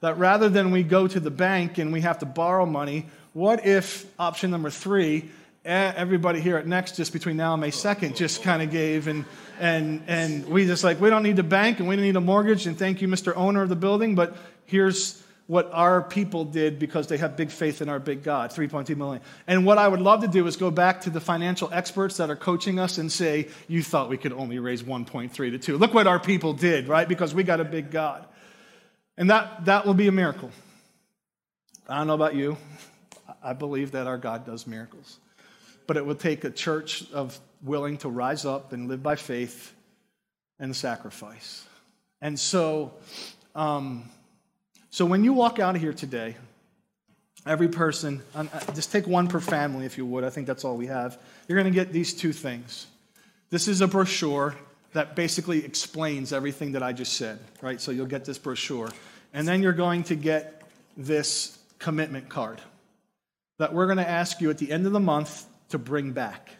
[0.00, 3.66] that rather than we go to the bank and we have to borrow money, what
[3.66, 5.30] if option number three,
[5.64, 9.24] everybody here at Next, just between now and May 2nd, just kind of gave, and,
[9.58, 12.20] and, and we just like, we don't need the bank and we don't need a
[12.20, 13.36] mortgage, and thank you, Mr.
[13.36, 17.82] Owner of the building, but here's what our people did because they have big faith
[17.82, 19.20] in our big God, 3.2 million.
[19.48, 22.30] And what I would love to do is go back to the financial experts that
[22.30, 25.76] are coaching us and say, you thought we could only raise 1.3 to 2.
[25.76, 27.08] Look what our people did, right?
[27.08, 28.24] Because we got a big God.
[29.16, 30.52] And that, that will be a miracle.
[31.88, 32.56] I don't know about you.
[33.42, 35.18] I believe that our God does miracles.
[35.90, 39.74] But it will take a church of willing to rise up and live by faith
[40.60, 41.66] and sacrifice.
[42.20, 42.92] And so,
[43.56, 44.08] um,
[44.90, 46.36] so when you walk out of here today,
[47.44, 50.22] every person, uh, just take one per family if you would.
[50.22, 51.18] I think that's all we have.
[51.48, 52.86] You're going to get these two things.
[53.48, 54.54] This is a brochure
[54.92, 57.80] that basically explains everything that I just said, right?
[57.80, 58.90] So you'll get this brochure.
[59.34, 60.62] And then you're going to get
[60.96, 62.60] this commitment card
[63.58, 66.50] that we're going to ask you at the end of the month to bring back.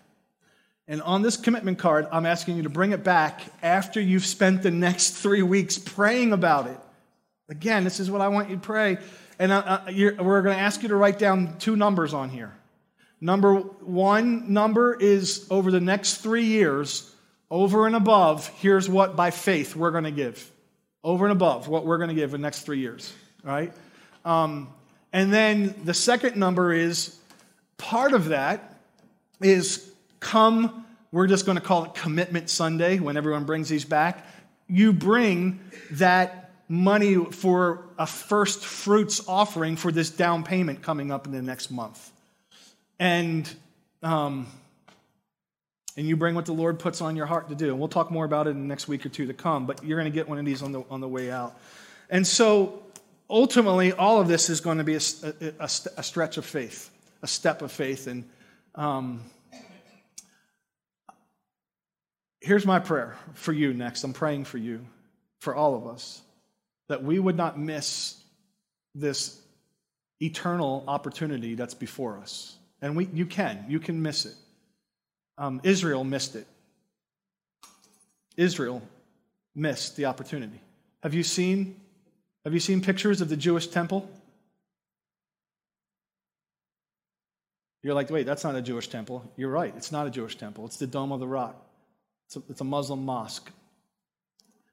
[0.88, 4.62] And on this commitment card, I'm asking you to bring it back after you've spent
[4.62, 6.81] the next three weeks praying about it
[7.51, 8.99] Again, this is what I want you to pray.
[9.38, 9.92] And uh, uh
[10.23, 12.55] we're going to ask you to write down two numbers on here.
[13.20, 17.12] Number one number is over the next three years,
[17.51, 20.51] over and above, here's what by faith we're going to give.
[21.03, 23.73] over and above what we're going to give in the next three years, right?
[24.25, 24.68] Um,
[25.12, 27.18] and then the second number is
[27.79, 28.70] part of that
[29.40, 34.26] is come, we're just going to call it Commitment Sunday when everyone brings these back.
[34.68, 35.61] You bring
[35.92, 41.42] that money for a first fruits offering for this down payment coming up in the
[41.42, 42.12] next month.
[43.00, 43.53] And,
[44.03, 44.46] um,
[45.96, 47.70] and you bring what the Lord puts on your heart to do.
[47.70, 49.83] And we'll talk more about it in the next week or two to come, but
[49.83, 51.59] you're going to get one of these on the, on the way out.
[52.09, 52.83] And so
[53.29, 56.90] ultimately, all of this is going to be a, a, a, a stretch of faith,
[57.22, 58.07] a step of faith.
[58.07, 58.24] And
[58.75, 59.23] um,
[62.41, 64.05] here's my prayer for you next.
[64.05, 64.87] I'm praying for you,
[65.41, 66.21] for all of us,
[66.89, 68.17] that we would not miss
[68.95, 69.41] this
[70.21, 72.57] eternal opportunity that's before us.
[72.83, 74.35] And we, you can, you can miss it.
[75.39, 76.47] Um, Israel missed it.
[78.37, 78.83] Israel
[79.55, 80.61] missed the opportunity.
[81.03, 81.77] Have you seen
[82.45, 84.09] have you seen pictures of the Jewish temple?
[87.83, 89.31] You're like, wait, that's not a Jewish temple.
[89.37, 90.66] You're right, it's not a Jewish temple.
[90.66, 91.57] It's the Dome of the Rock,
[92.27, 93.51] it's a, it's a Muslim mosque.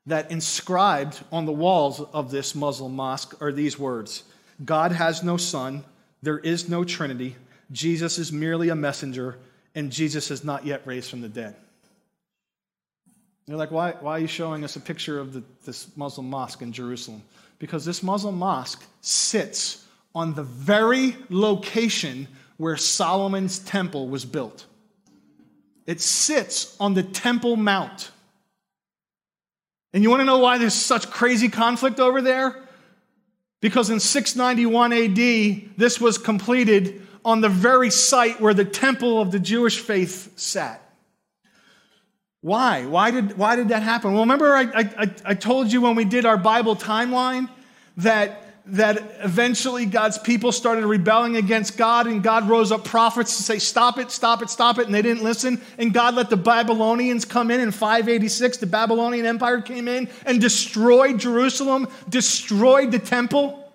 [0.05, 4.23] That inscribed on the walls of this Muslim mosque are these words
[4.63, 5.83] God has no son,
[6.21, 7.35] there is no Trinity,
[7.71, 9.37] Jesus is merely a messenger,
[9.75, 11.55] and Jesus is not yet raised from the dead.
[13.47, 16.61] You're like, why, why are you showing us a picture of the, this Muslim mosque
[16.61, 17.23] in Jerusalem?
[17.59, 24.65] Because this Muslim mosque sits on the very location where Solomon's temple was built.
[25.85, 28.11] It sits on the Temple Mount.
[29.93, 32.55] And you want to know why there's such crazy conflict over there?
[33.61, 39.31] Because in 691 AD, this was completed on the very site where the temple of
[39.31, 40.81] the Jewish faith sat.
[42.41, 42.85] Why?
[42.85, 44.13] Why did, why did that happen?
[44.13, 47.49] Well, remember I, I, I told you when we did our Bible timeline
[47.97, 53.43] that, that eventually God's people started rebelling against God, and God rose up prophets to
[53.43, 55.61] say, Stop it, stop it, stop it, and they didn't listen.
[55.77, 58.57] And God let the Babylonians come in in 586.
[58.57, 63.66] The Babylonian Empire came in and destroyed Jerusalem, destroyed the temple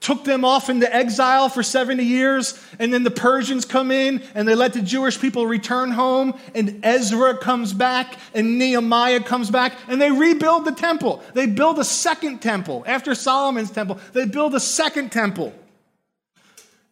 [0.00, 4.48] took them off into exile for 70 years, and then the Persians come in and
[4.48, 9.74] they let the Jewish people return home, and Ezra comes back, and Nehemiah comes back,
[9.88, 11.22] and they rebuild the temple.
[11.34, 12.82] They build a second temple.
[12.86, 15.54] After Solomon's temple, they build a second temple.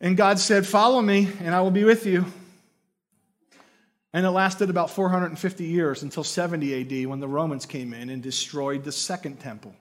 [0.01, 2.27] And God said, Follow me, and I will be with you.
[4.13, 8.23] And it lasted about 450 years until 70 AD when the Romans came in and
[8.23, 9.75] destroyed the second temple.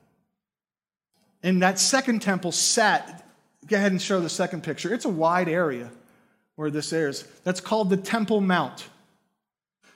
[1.44, 3.26] And that second temple sat,
[3.68, 4.94] go ahead and show the second picture.
[4.94, 5.90] It's a wide area
[6.56, 7.24] where this is.
[7.44, 8.88] That's called the Temple Mount.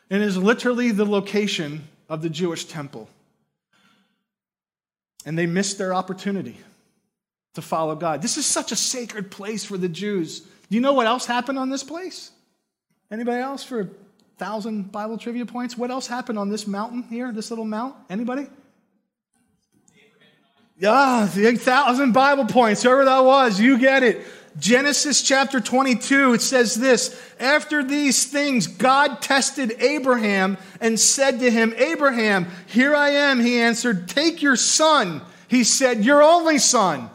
[0.09, 3.09] And is literally the location of the Jewish temple.
[5.25, 6.57] And they missed their opportunity
[7.53, 8.21] to follow God.
[8.21, 10.41] This is such a sacred place for the Jews.
[10.41, 12.31] Do you know what else happened on this place?
[13.09, 13.87] Anybody else for a
[14.37, 15.77] thousand Bible trivia points?
[15.77, 17.95] What else happened on this mountain here, this little mount?
[18.09, 18.47] Anybody?
[20.81, 24.25] Yeah, the 8,000 Bible points, whoever that was, you get it.
[24.57, 31.51] Genesis chapter 22, it says this After these things, God tested Abraham and said to
[31.51, 33.39] him, Abraham, here I am.
[33.39, 35.21] He answered, Take your son.
[35.47, 37.11] He said, Your only son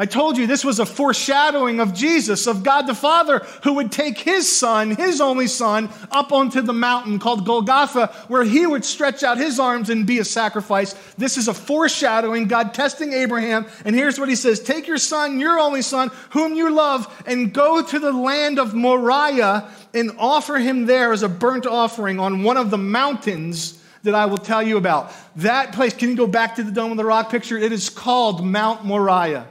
[0.00, 3.92] I told you this was a foreshadowing of Jesus, of God the Father, who would
[3.92, 8.82] take his son, his only son, up onto the mountain called Golgotha, where he would
[8.82, 10.94] stretch out his arms and be a sacrifice.
[11.18, 13.66] This is a foreshadowing, God testing Abraham.
[13.84, 17.52] And here's what he says Take your son, your only son, whom you love, and
[17.52, 22.42] go to the land of Moriah and offer him there as a burnt offering on
[22.42, 25.12] one of the mountains that I will tell you about.
[25.36, 27.58] That place, can you go back to the Dome of the Rock picture?
[27.58, 29.46] It is called Mount Moriah.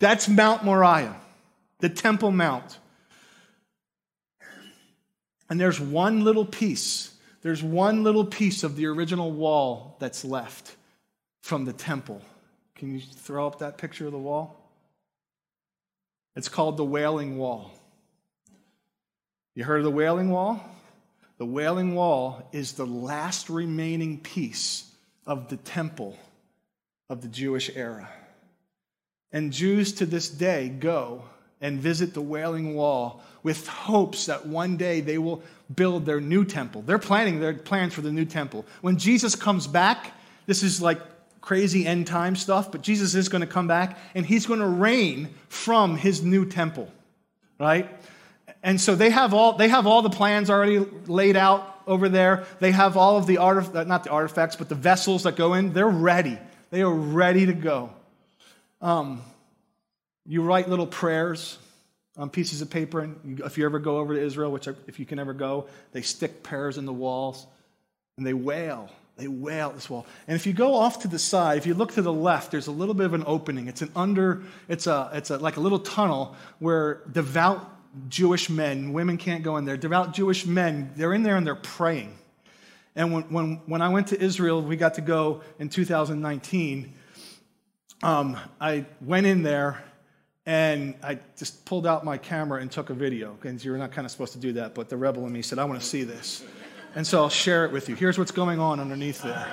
[0.00, 1.14] That's Mount Moriah,
[1.78, 2.78] the Temple Mount.
[5.48, 10.74] And there's one little piece, there's one little piece of the original wall that's left
[11.42, 12.22] from the temple.
[12.76, 14.56] Can you throw up that picture of the wall?
[16.34, 17.72] It's called the Wailing Wall.
[19.54, 20.64] You heard of the Wailing Wall?
[21.38, 24.90] The Wailing Wall is the last remaining piece
[25.26, 26.16] of the temple
[27.08, 28.08] of the Jewish era.
[29.32, 31.22] And Jews to this day go
[31.60, 35.42] and visit the Wailing Wall with hopes that one day they will
[35.74, 36.82] build their new temple.
[36.82, 38.64] They're planning their plans for the new temple.
[38.80, 40.12] When Jesus comes back,
[40.46, 41.00] this is like
[41.40, 44.66] crazy end time stuff, but Jesus is going to come back and he's going to
[44.66, 46.90] reign from his new temple,
[47.58, 47.88] right?
[48.62, 52.44] And so they have all they have all the plans already laid out over there.
[52.58, 55.72] They have all of the art not the artifacts, but the vessels that go in.
[55.72, 56.38] They're ready.
[56.70, 57.90] They are ready to go.
[58.80, 59.22] Um,
[60.26, 61.58] you write little prayers
[62.16, 64.98] on pieces of paper, and you, if you ever go over to Israel, which if
[64.98, 67.46] you can ever go, they stick prayers in the walls
[68.16, 68.90] and they wail.
[69.16, 70.06] They wail at this wall.
[70.26, 72.68] And if you go off to the side, if you look to the left, there's
[72.68, 73.68] a little bit of an opening.
[73.68, 77.70] It's an under, it's a, it's a, like a little tunnel where devout
[78.08, 81.54] Jewish men, women can't go in there, devout Jewish men, they're in there and they're
[81.54, 82.16] praying.
[82.96, 86.92] And when, when, when I went to Israel, we got to go in 2019.
[88.02, 89.82] Um, I went in there
[90.46, 93.36] and I just pulled out my camera and took a video.
[93.42, 95.58] And you're not kind of supposed to do that, but the rebel in me said,
[95.58, 96.42] I want to see this.
[96.94, 97.94] And so I'll share it with you.
[97.94, 99.46] Here's what's going on underneath there.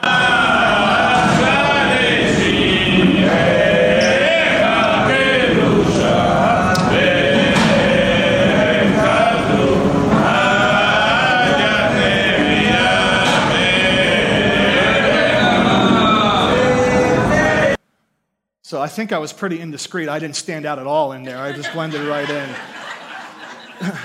[18.68, 20.10] So I think I was pretty indiscreet.
[20.10, 21.38] I didn't stand out at all in there.
[21.38, 22.50] I just blended right in.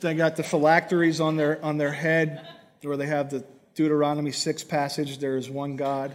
[0.00, 2.46] they got the phylacteries on their, on their head
[2.82, 3.42] where they have the
[3.74, 6.14] Deuteronomy 6 passage there is one God.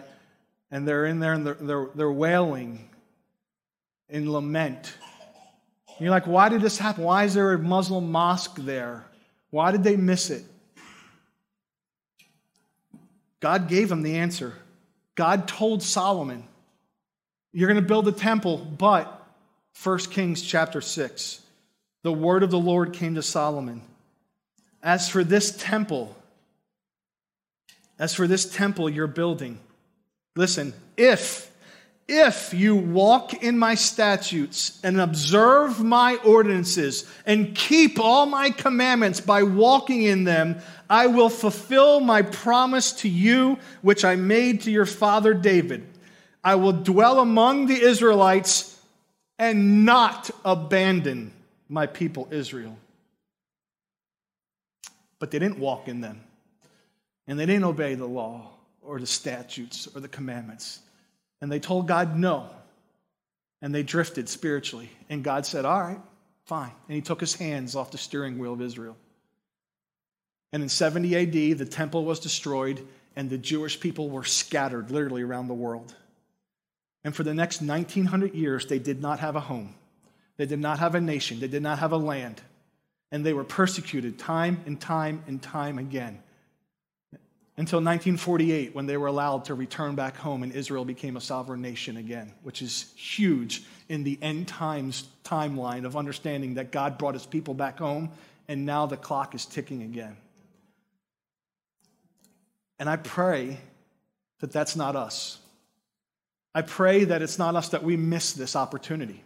[0.69, 2.87] And they're in there and they're, they're, they're wailing
[4.07, 4.93] in lament.
[5.87, 7.03] And you're like, why did this happen?
[7.03, 9.07] Why is there a Muslim mosque there?
[9.49, 10.43] Why did they miss it?
[13.39, 14.53] God gave them the answer.
[15.17, 16.43] God told Solomon,
[17.51, 19.27] You're going to build a temple, but
[19.83, 21.41] 1 Kings chapter 6,
[22.03, 23.81] the word of the Lord came to Solomon.
[24.81, 26.15] As for this temple,
[27.99, 29.59] as for this temple you're building,
[30.35, 31.51] listen, if
[32.07, 39.19] if you walk in my statutes and observe my ordinances and keep all my commandments
[39.19, 44.71] by walking in them, I will fulfill my promise to you, which I made to
[44.71, 45.85] your father David.
[46.43, 48.79] I will dwell among the Israelites
[49.37, 51.33] and not abandon
[51.67, 52.77] my people Israel.
[55.19, 56.21] But they didn't walk in them,
[57.27, 58.51] and they didn't obey the law
[58.81, 60.79] or the statutes or the commandments.
[61.41, 62.49] And they told God no.
[63.61, 64.89] And they drifted spiritually.
[65.09, 65.99] And God said, All right,
[66.45, 66.71] fine.
[66.87, 68.95] And he took his hands off the steering wheel of Israel.
[70.53, 72.85] And in 70 AD, the temple was destroyed,
[73.15, 75.93] and the Jewish people were scattered literally around the world.
[77.03, 79.75] And for the next 1900 years, they did not have a home.
[80.37, 81.39] They did not have a nation.
[81.39, 82.41] They did not have a land.
[83.11, 86.19] And they were persecuted time and time and time again
[87.57, 91.61] until 1948 when they were allowed to return back home and Israel became a sovereign
[91.61, 97.15] nation again, which is huge in the end times timeline of understanding that God brought
[97.15, 98.11] his people back home
[98.47, 100.15] and now the clock is ticking again.
[102.79, 103.57] And I pray
[104.39, 105.39] that that's not us.
[106.53, 109.23] I pray that it's not us that we miss this opportunity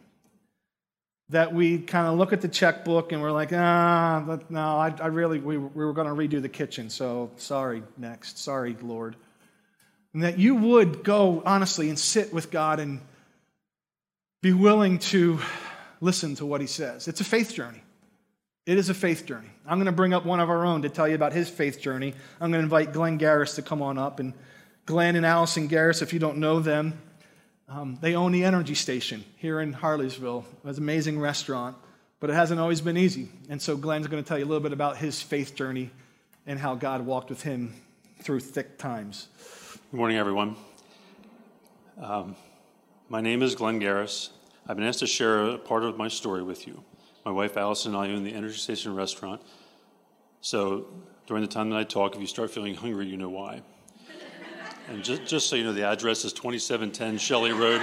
[1.31, 5.07] that we kind of look at the checkbook and we're like, ah, no, I, I
[5.07, 8.37] really, we, we were going to redo the kitchen, so sorry, next.
[8.37, 9.15] Sorry, Lord.
[10.13, 12.99] And that you would go honestly and sit with God and
[14.41, 15.39] be willing to
[16.01, 17.07] listen to what He says.
[17.07, 17.81] It's a faith journey.
[18.65, 19.49] It is a faith journey.
[19.65, 21.81] I'm going to bring up one of our own to tell you about his faith
[21.81, 22.13] journey.
[22.39, 24.19] I'm going to invite Glenn Garris to come on up.
[24.19, 24.33] And
[24.85, 27.01] Glenn and Allison Garris, if you don't know them,
[27.73, 30.43] um, they own the Energy Station here in Harleysville.
[30.65, 31.77] It's an amazing restaurant,
[32.19, 33.29] but it hasn't always been easy.
[33.49, 35.89] And so Glenn's going to tell you a little bit about his faith journey
[36.45, 37.73] and how God walked with him
[38.19, 39.27] through thick times.
[39.89, 40.57] Good morning, everyone.
[42.01, 42.35] Um,
[43.07, 44.29] my name is Glenn Garris.
[44.67, 46.83] I've been asked to share a part of my story with you.
[47.23, 49.41] My wife Allison and I own the Energy Station restaurant.
[50.41, 50.87] So
[51.25, 53.61] during the time that I talk, if you start feeling hungry, you know why.
[54.91, 57.81] And just, just so you know, the address is 2710 Shelley Road,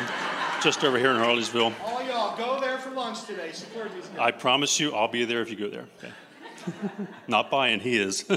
[0.62, 1.72] just over here in Harleysville.
[1.82, 3.50] All y'all, go there for lunch today.
[3.50, 4.18] Support these guys.
[4.18, 5.86] I promise you, I'll be there if you go there.
[5.96, 6.12] Okay.
[7.26, 8.28] Not buying, he is.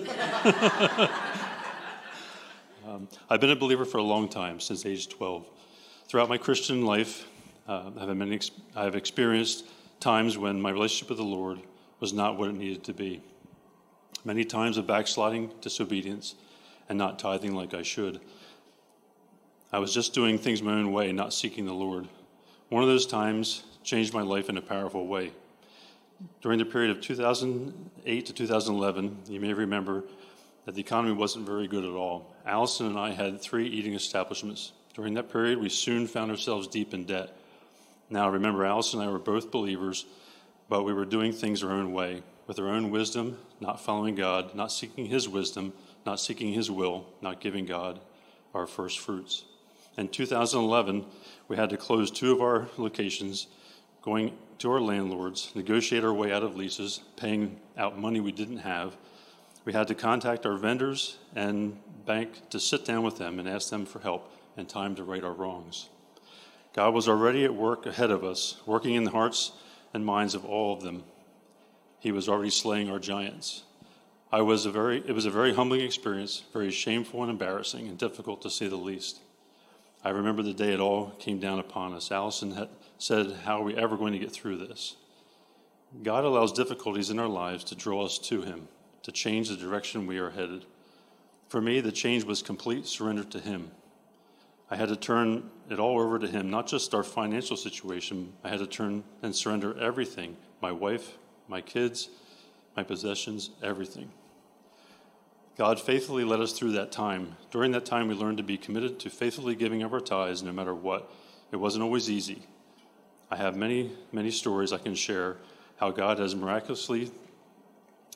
[2.87, 5.45] um, I've been a believer for a long time, since age 12.
[6.07, 7.27] Throughout my Christian life,
[7.67, 8.39] uh, I've, many,
[8.73, 9.67] I've experienced
[9.99, 11.59] times when my relationship with the Lord
[11.99, 13.21] was not what it needed to be.
[14.23, 16.35] Many times of backsliding, disobedience,
[16.87, 18.21] and not tithing like I should.
[19.73, 22.09] I was just doing things my own way, not seeking the Lord.
[22.67, 25.31] One of those times changed my life in a powerful way.
[26.41, 30.03] During the period of 2008 to 2011, you may remember
[30.65, 32.35] that the economy wasn't very good at all.
[32.45, 34.73] Allison and I had three eating establishments.
[34.93, 37.33] During that period, we soon found ourselves deep in debt.
[38.09, 40.05] Now, remember, Allison and I were both believers,
[40.67, 44.53] but we were doing things our own way, with our own wisdom, not following God,
[44.53, 45.71] not seeking His wisdom,
[46.05, 48.01] not seeking His will, not giving God
[48.53, 49.45] our first fruits.
[49.97, 51.05] In 2011,
[51.47, 53.47] we had to close two of our locations,
[54.01, 58.59] going to our landlords, negotiate our way out of leases, paying out money we didn't
[58.59, 58.95] have.
[59.65, 63.69] We had to contact our vendors and bank to sit down with them and ask
[63.69, 65.89] them for help and time to right our wrongs.
[66.73, 69.51] God was already at work ahead of us, working in the hearts
[69.93, 71.03] and minds of all of them.
[71.99, 73.63] He was already slaying our giants.
[74.31, 77.97] I was a very, it was a very humbling experience, very shameful and embarrassing, and
[77.97, 79.19] difficult to say the least.
[80.03, 82.11] I remember the day it all came down upon us.
[82.11, 84.95] Allison had said, How are we ever going to get through this?
[86.03, 88.67] God allows difficulties in our lives to draw us to Him,
[89.03, 90.65] to change the direction we are headed.
[91.49, 93.71] For me, the change was complete surrender to Him.
[94.69, 98.33] I had to turn it all over to Him, not just our financial situation.
[98.43, 102.09] I had to turn and surrender everything my wife, my kids,
[102.77, 104.11] my possessions, everything.
[105.61, 107.37] God faithfully led us through that time.
[107.51, 110.51] During that time, we learned to be committed to faithfully giving of our tithes no
[110.51, 111.13] matter what.
[111.51, 112.41] It wasn't always easy.
[113.29, 115.37] I have many, many stories I can share
[115.77, 117.11] how God has miraculously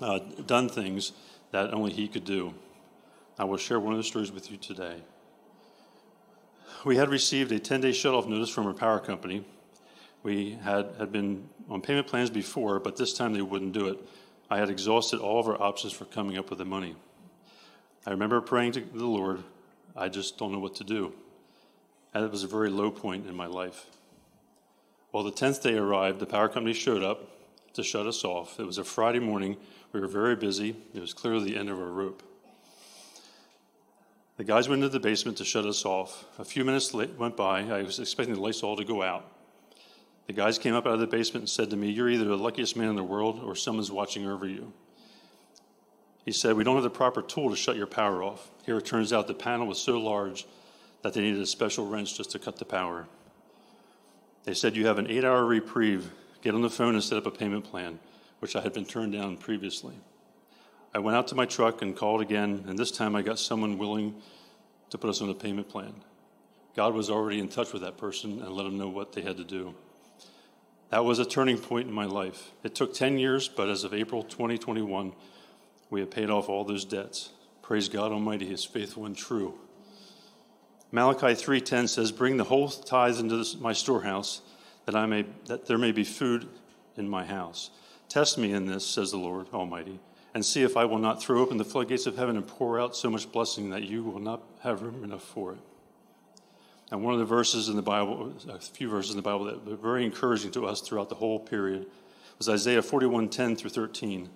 [0.02, 1.12] uh, done things
[1.52, 2.56] that only He could do.
[3.38, 5.04] I will share one of the stories with you today.
[6.84, 9.46] We had received a 10 day shut-off notice from our power company.
[10.24, 14.00] We had, had been on payment plans before, but this time they wouldn't do it.
[14.50, 16.96] I had exhausted all of our options for coming up with the money.
[18.06, 19.44] I remember praying to the Lord,
[19.96, 21.14] I just don't know what to do.
[22.14, 23.88] And it was a very low point in my life.
[25.12, 27.30] Well, the 10th day arrived, the power company showed up
[27.74, 28.60] to shut us off.
[28.60, 29.58] It was a Friday morning.
[29.92, 30.76] We were very busy.
[30.94, 32.22] It was clearly the end of our rope.
[34.38, 36.26] The guys went into the basement to shut us off.
[36.38, 37.62] A few minutes went by.
[37.62, 39.26] I was expecting the lights all to go out.
[40.28, 42.36] The guys came up out of the basement and said to me, You're either the
[42.36, 44.74] luckiest man in the world or someone's watching over you.
[46.26, 48.50] He said, We don't have the proper tool to shut your power off.
[48.66, 50.46] Here it turns out the panel was so large
[51.04, 53.08] that they needed a special wrench just to cut the power.
[54.44, 56.12] They said, You have an eight hour reprieve.
[56.42, 58.00] Get on the phone and set up a payment plan,
[58.40, 59.96] which I had been turned down previously.
[60.94, 63.78] I went out to my truck and called again, and this time I got someone
[63.78, 64.16] willing
[64.90, 65.94] to put us on a payment plan.
[66.76, 69.38] God was already in touch with that person and let them know what they had
[69.38, 69.76] to do.
[70.90, 72.52] That was a turning point in my life.
[72.64, 75.14] It took 10 years, but as of April 2021,
[75.90, 77.30] we have paid off all those debts.
[77.62, 79.56] Praise God Almighty, He is faithful and true.
[80.92, 84.42] Malachi 3:10 says, "Bring the whole tithes into this, my storehouse,
[84.86, 86.48] that I may that there may be food
[86.96, 87.72] in my house.
[88.08, 90.00] Test me in this," says the Lord Almighty,
[90.34, 92.96] "and see if I will not throw open the floodgates of heaven and pour out
[92.96, 95.60] so much blessing that you will not have room enough for it."
[96.92, 99.66] And one of the verses in the Bible, a few verses in the Bible that
[99.66, 101.88] were very encouraging to us throughout the whole period
[102.38, 104.30] was Isaiah 41:10 through 13.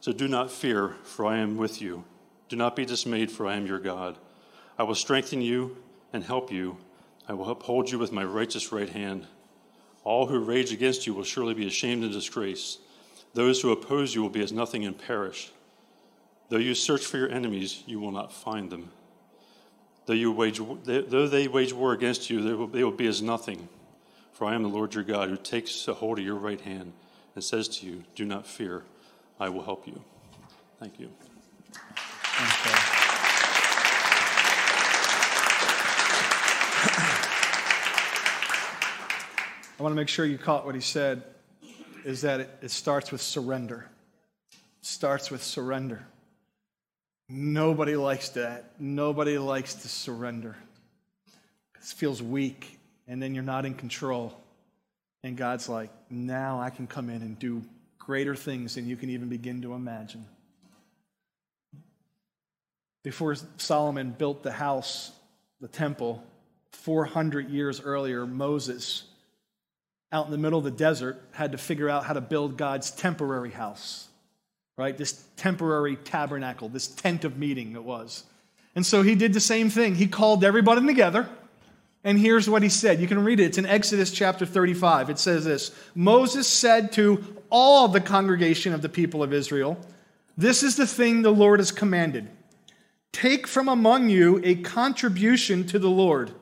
[0.00, 2.04] So do not fear, for I am with you.
[2.48, 4.16] Do not be dismayed, for I am your God.
[4.78, 5.76] I will strengthen you
[6.12, 6.78] and help you.
[7.28, 9.26] I will uphold you with my righteous right hand.
[10.02, 12.80] All who rage against you will surely be ashamed and disgraced.
[13.34, 15.52] Those who oppose you will be as nothing and perish.
[16.48, 18.90] Though you search for your enemies, you will not find them.
[20.06, 23.22] Though, you wage, though they wage war against you, they will, they will be as
[23.22, 23.68] nothing.
[24.32, 26.94] For I am the Lord your God, who takes a hold of your right hand
[27.34, 28.82] and says to you, Do not fear,
[29.40, 29.98] I will help you.
[30.78, 31.08] Thank you.
[39.78, 41.22] I want to make sure you caught what he said
[42.04, 43.88] is that it, it starts with surrender.
[44.52, 46.04] It starts with surrender.
[47.30, 48.72] Nobody likes that.
[48.78, 50.54] Nobody likes to surrender.
[51.76, 52.78] It feels weak,
[53.08, 54.38] and then you're not in control.
[55.22, 57.62] And God's like, now I can come in and do
[58.10, 60.26] greater things than you can even begin to imagine.
[63.04, 65.12] Before Solomon built the house,
[65.60, 66.20] the temple,
[66.72, 69.04] 400 years earlier, Moses,
[70.10, 72.90] out in the middle of the desert, had to figure out how to build God's
[72.90, 74.08] temporary house
[74.80, 74.96] right?
[74.96, 78.24] This temporary tabernacle, this tent of meeting it was.
[78.74, 79.94] And so he did the same thing.
[79.94, 81.28] He called everybody together.
[82.02, 83.00] And here's what he said.
[83.00, 83.44] You can read it.
[83.44, 85.10] It's in Exodus chapter 35.
[85.10, 89.78] It says this Moses said to all the congregation of the people of Israel,
[90.36, 92.28] This is the thing the Lord has commanded.
[93.12, 96.32] Take from among you a contribution to the Lord.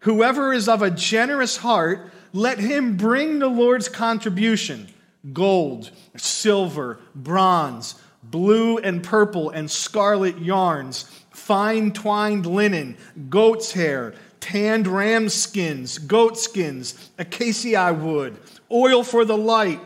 [0.00, 4.88] Whoever is of a generous heart, let him bring the Lord's contribution
[5.32, 12.96] gold, silver, bronze, blue and purple and scarlet yarns, fine twined linen,
[13.28, 14.14] goat's hair,
[14.44, 18.36] tanned ram skins, goat skins, acacia wood,
[18.70, 19.80] oil for the light,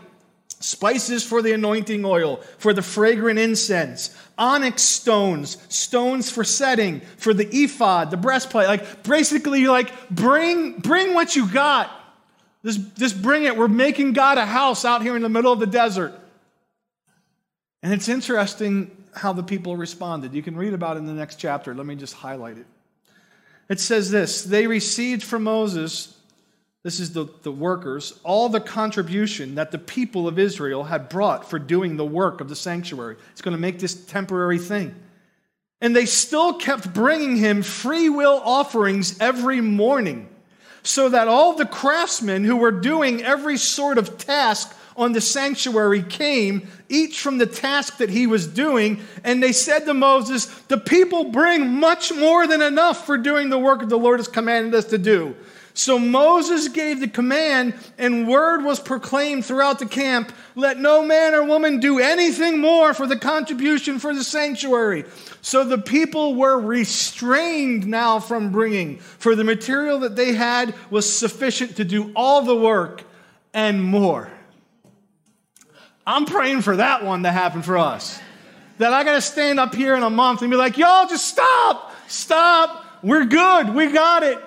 [0.59, 7.33] spices for the anointing oil, for the fragrant incense, onyx stones, stones for setting, for
[7.33, 8.67] the ephod, the breastplate.
[8.67, 11.93] Like basically, you're like bring bring what you got.
[12.65, 13.57] Just, just bring it.
[13.57, 16.13] We're making God a house out here in the middle of the desert.
[17.81, 20.35] And it's interesting how the people responded.
[20.35, 21.73] You can read about it in the next chapter.
[21.77, 22.67] Let me just highlight it.
[23.69, 26.15] It says this They received from Moses
[26.85, 31.51] this is the, the workers, all the contribution that the people of Israel had brought
[31.51, 33.17] for doing the work of the sanctuary.
[33.33, 34.95] It's going to make this temporary thing.
[35.81, 40.29] And they still kept bringing him free will offerings every morning,
[40.83, 46.03] so that all the craftsmen who were doing every sort of task on the sanctuary
[46.03, 50.77] came, each from the task that he was doing, and they said to Moses, The
[50.77, 54.87] people bring much more than enough for doing the work the Lord has commanded us
[54.87, 55.37] to do.
[55.79, 61.37] So Moses gave the command, and word was proclaimed throughout the camp let no man
[61.37, 65.05] or woman do anything more for the contribution for the sanctuary.
[65.41, 71.11] So the people were restrained now from bringing, for the material that they had was
[71.11, 73.05] sufficient to do all the work
[73.55, 74.29] and more.
[76.09, 78.19] I'm praying for that one to happen for us.
[78.79, 81.27] That I got to stand up here in a month and be like, y'all, just
[81.27, 82.83] stop, stop.
[83.03, 83.75] We're good.
[83.75, 84.39] We got it.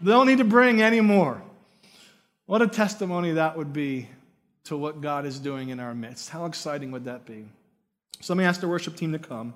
[0.00, 1.42] They don't need to bring any more.
[2.46, 4.08] What a testimony that would be
[4.64, 6.28] to what God is doing in our midst.
[6.28, 7.44] How exciting would that be?
[8.20, 9.52] So let me ask the worship team to come.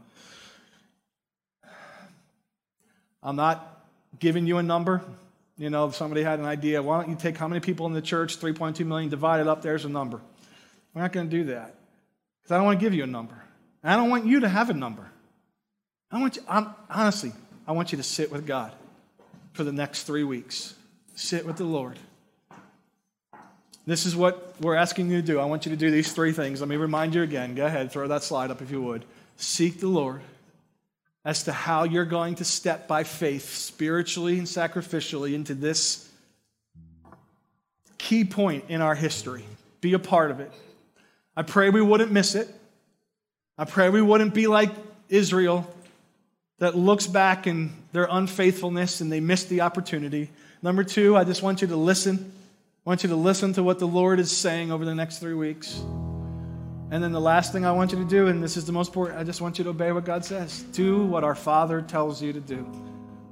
[3.22, 3.86] I'm not
[4.18, 5.02] giving you a number.
[5.56, 7.92] You know, if somebody had an idea, why don't you take how many people in
[7.92, 10.20] the church, 3.2 million, divided up, there's a number.
[10.94, 11.74] We're not going to do that
[12.40, 13.34] because I don't want to give you a number.
[13.82, 15.10] And I don't want you to have a number.
[16.10, 17.32] I want you, I'm, honestly,
[17.66, 18.72] I want you to sit with God
[19.52, 20.74] for the next three weeks.
[21.14, 21.98] Sit with the Lord.
[23.86, 25.38] This is what we're asking you to do.
[25.38, 26.60] I want you to do these three things.
[26.60, 27.54] Let me remind you again.
[27.54, 29.04] Go ahead, throw that slide up if you would.
[29.36, 30.22] Seek the Lord
[31.24, 36.08] as to how you're going to step by faith, spiritually and sacrificially, into this
[37.98, 39.44] key point in our history.
[39.80, 40.52] Be a part of it.
[41.36, 42.48] I pray we wouldn't miss it.
[43.58, 44.70] I pray we wouldn't be like
[45.08, 45.66] Israel
[46.58, 50.30] that looks back in their unfaithfulness and they missed the opportunity.
[50.62, 52.32] Number two, I just want you to listen.
[52.86, 55.34] I want you to listen to what the Lord is saying over the next three
[55.34, 55.80] weeks.
[56.90, 58.88] And then the last thing I want you to do, and this is the most
[58.88, 60.62] important, I just want you to obey what God says.
[60.72, 62.58] Do what our Father tells you to do,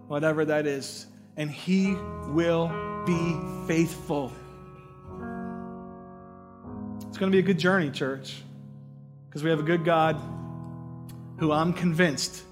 [0.09, 1.07] whatever that is.
[1.37, 1.95] And He
[2.29, 2.69] will
[3.07, 3.37] be
[3.69, 4.33] faithful.
[7.23, 8.43] Going to be a good journey, church,
[9.29, 10.21] because we have a good God
[11.39, 12.43] who I'm convinced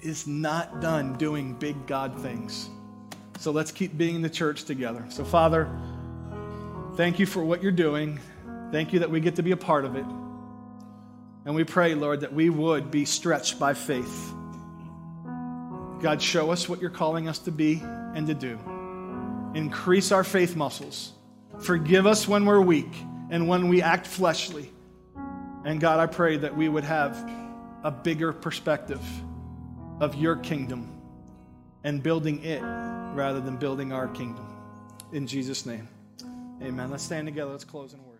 [0.00, 2.70] is not done doing big God things.
[3.40, 5.04] So let's keep being in the church together.
[5.08, 5.68] So, Father,
[6.94, 8.20] thank you for what you're doing.
[8.70, 10.06] Thank you that we get to be a part of it.
[11.44, 14.32] And we pray, Lord, that we would be stretched by faith.
[16.00, 18.56] God, show us what you're calling us to be and to do.
[19.56, 21.10] Increase our faith muscles.
[21.58, 22.94] Forgive us when we're weak
[23.32, 24.70] and when we act fleshly.
[25.64, 27.16] And God, I pray that we would have
[27.82, 29.00] a bigger perspective
[30.00, 31.00] of your kingdom
[31.82, 34.46] and building it rather than building our kingdom.
[35.12, 35.88] In Jesus' name,
[36.62, 36.90] amen.
[36.90, 37.50] Let's stand together.
[37.50, 38.11] Let's close in word.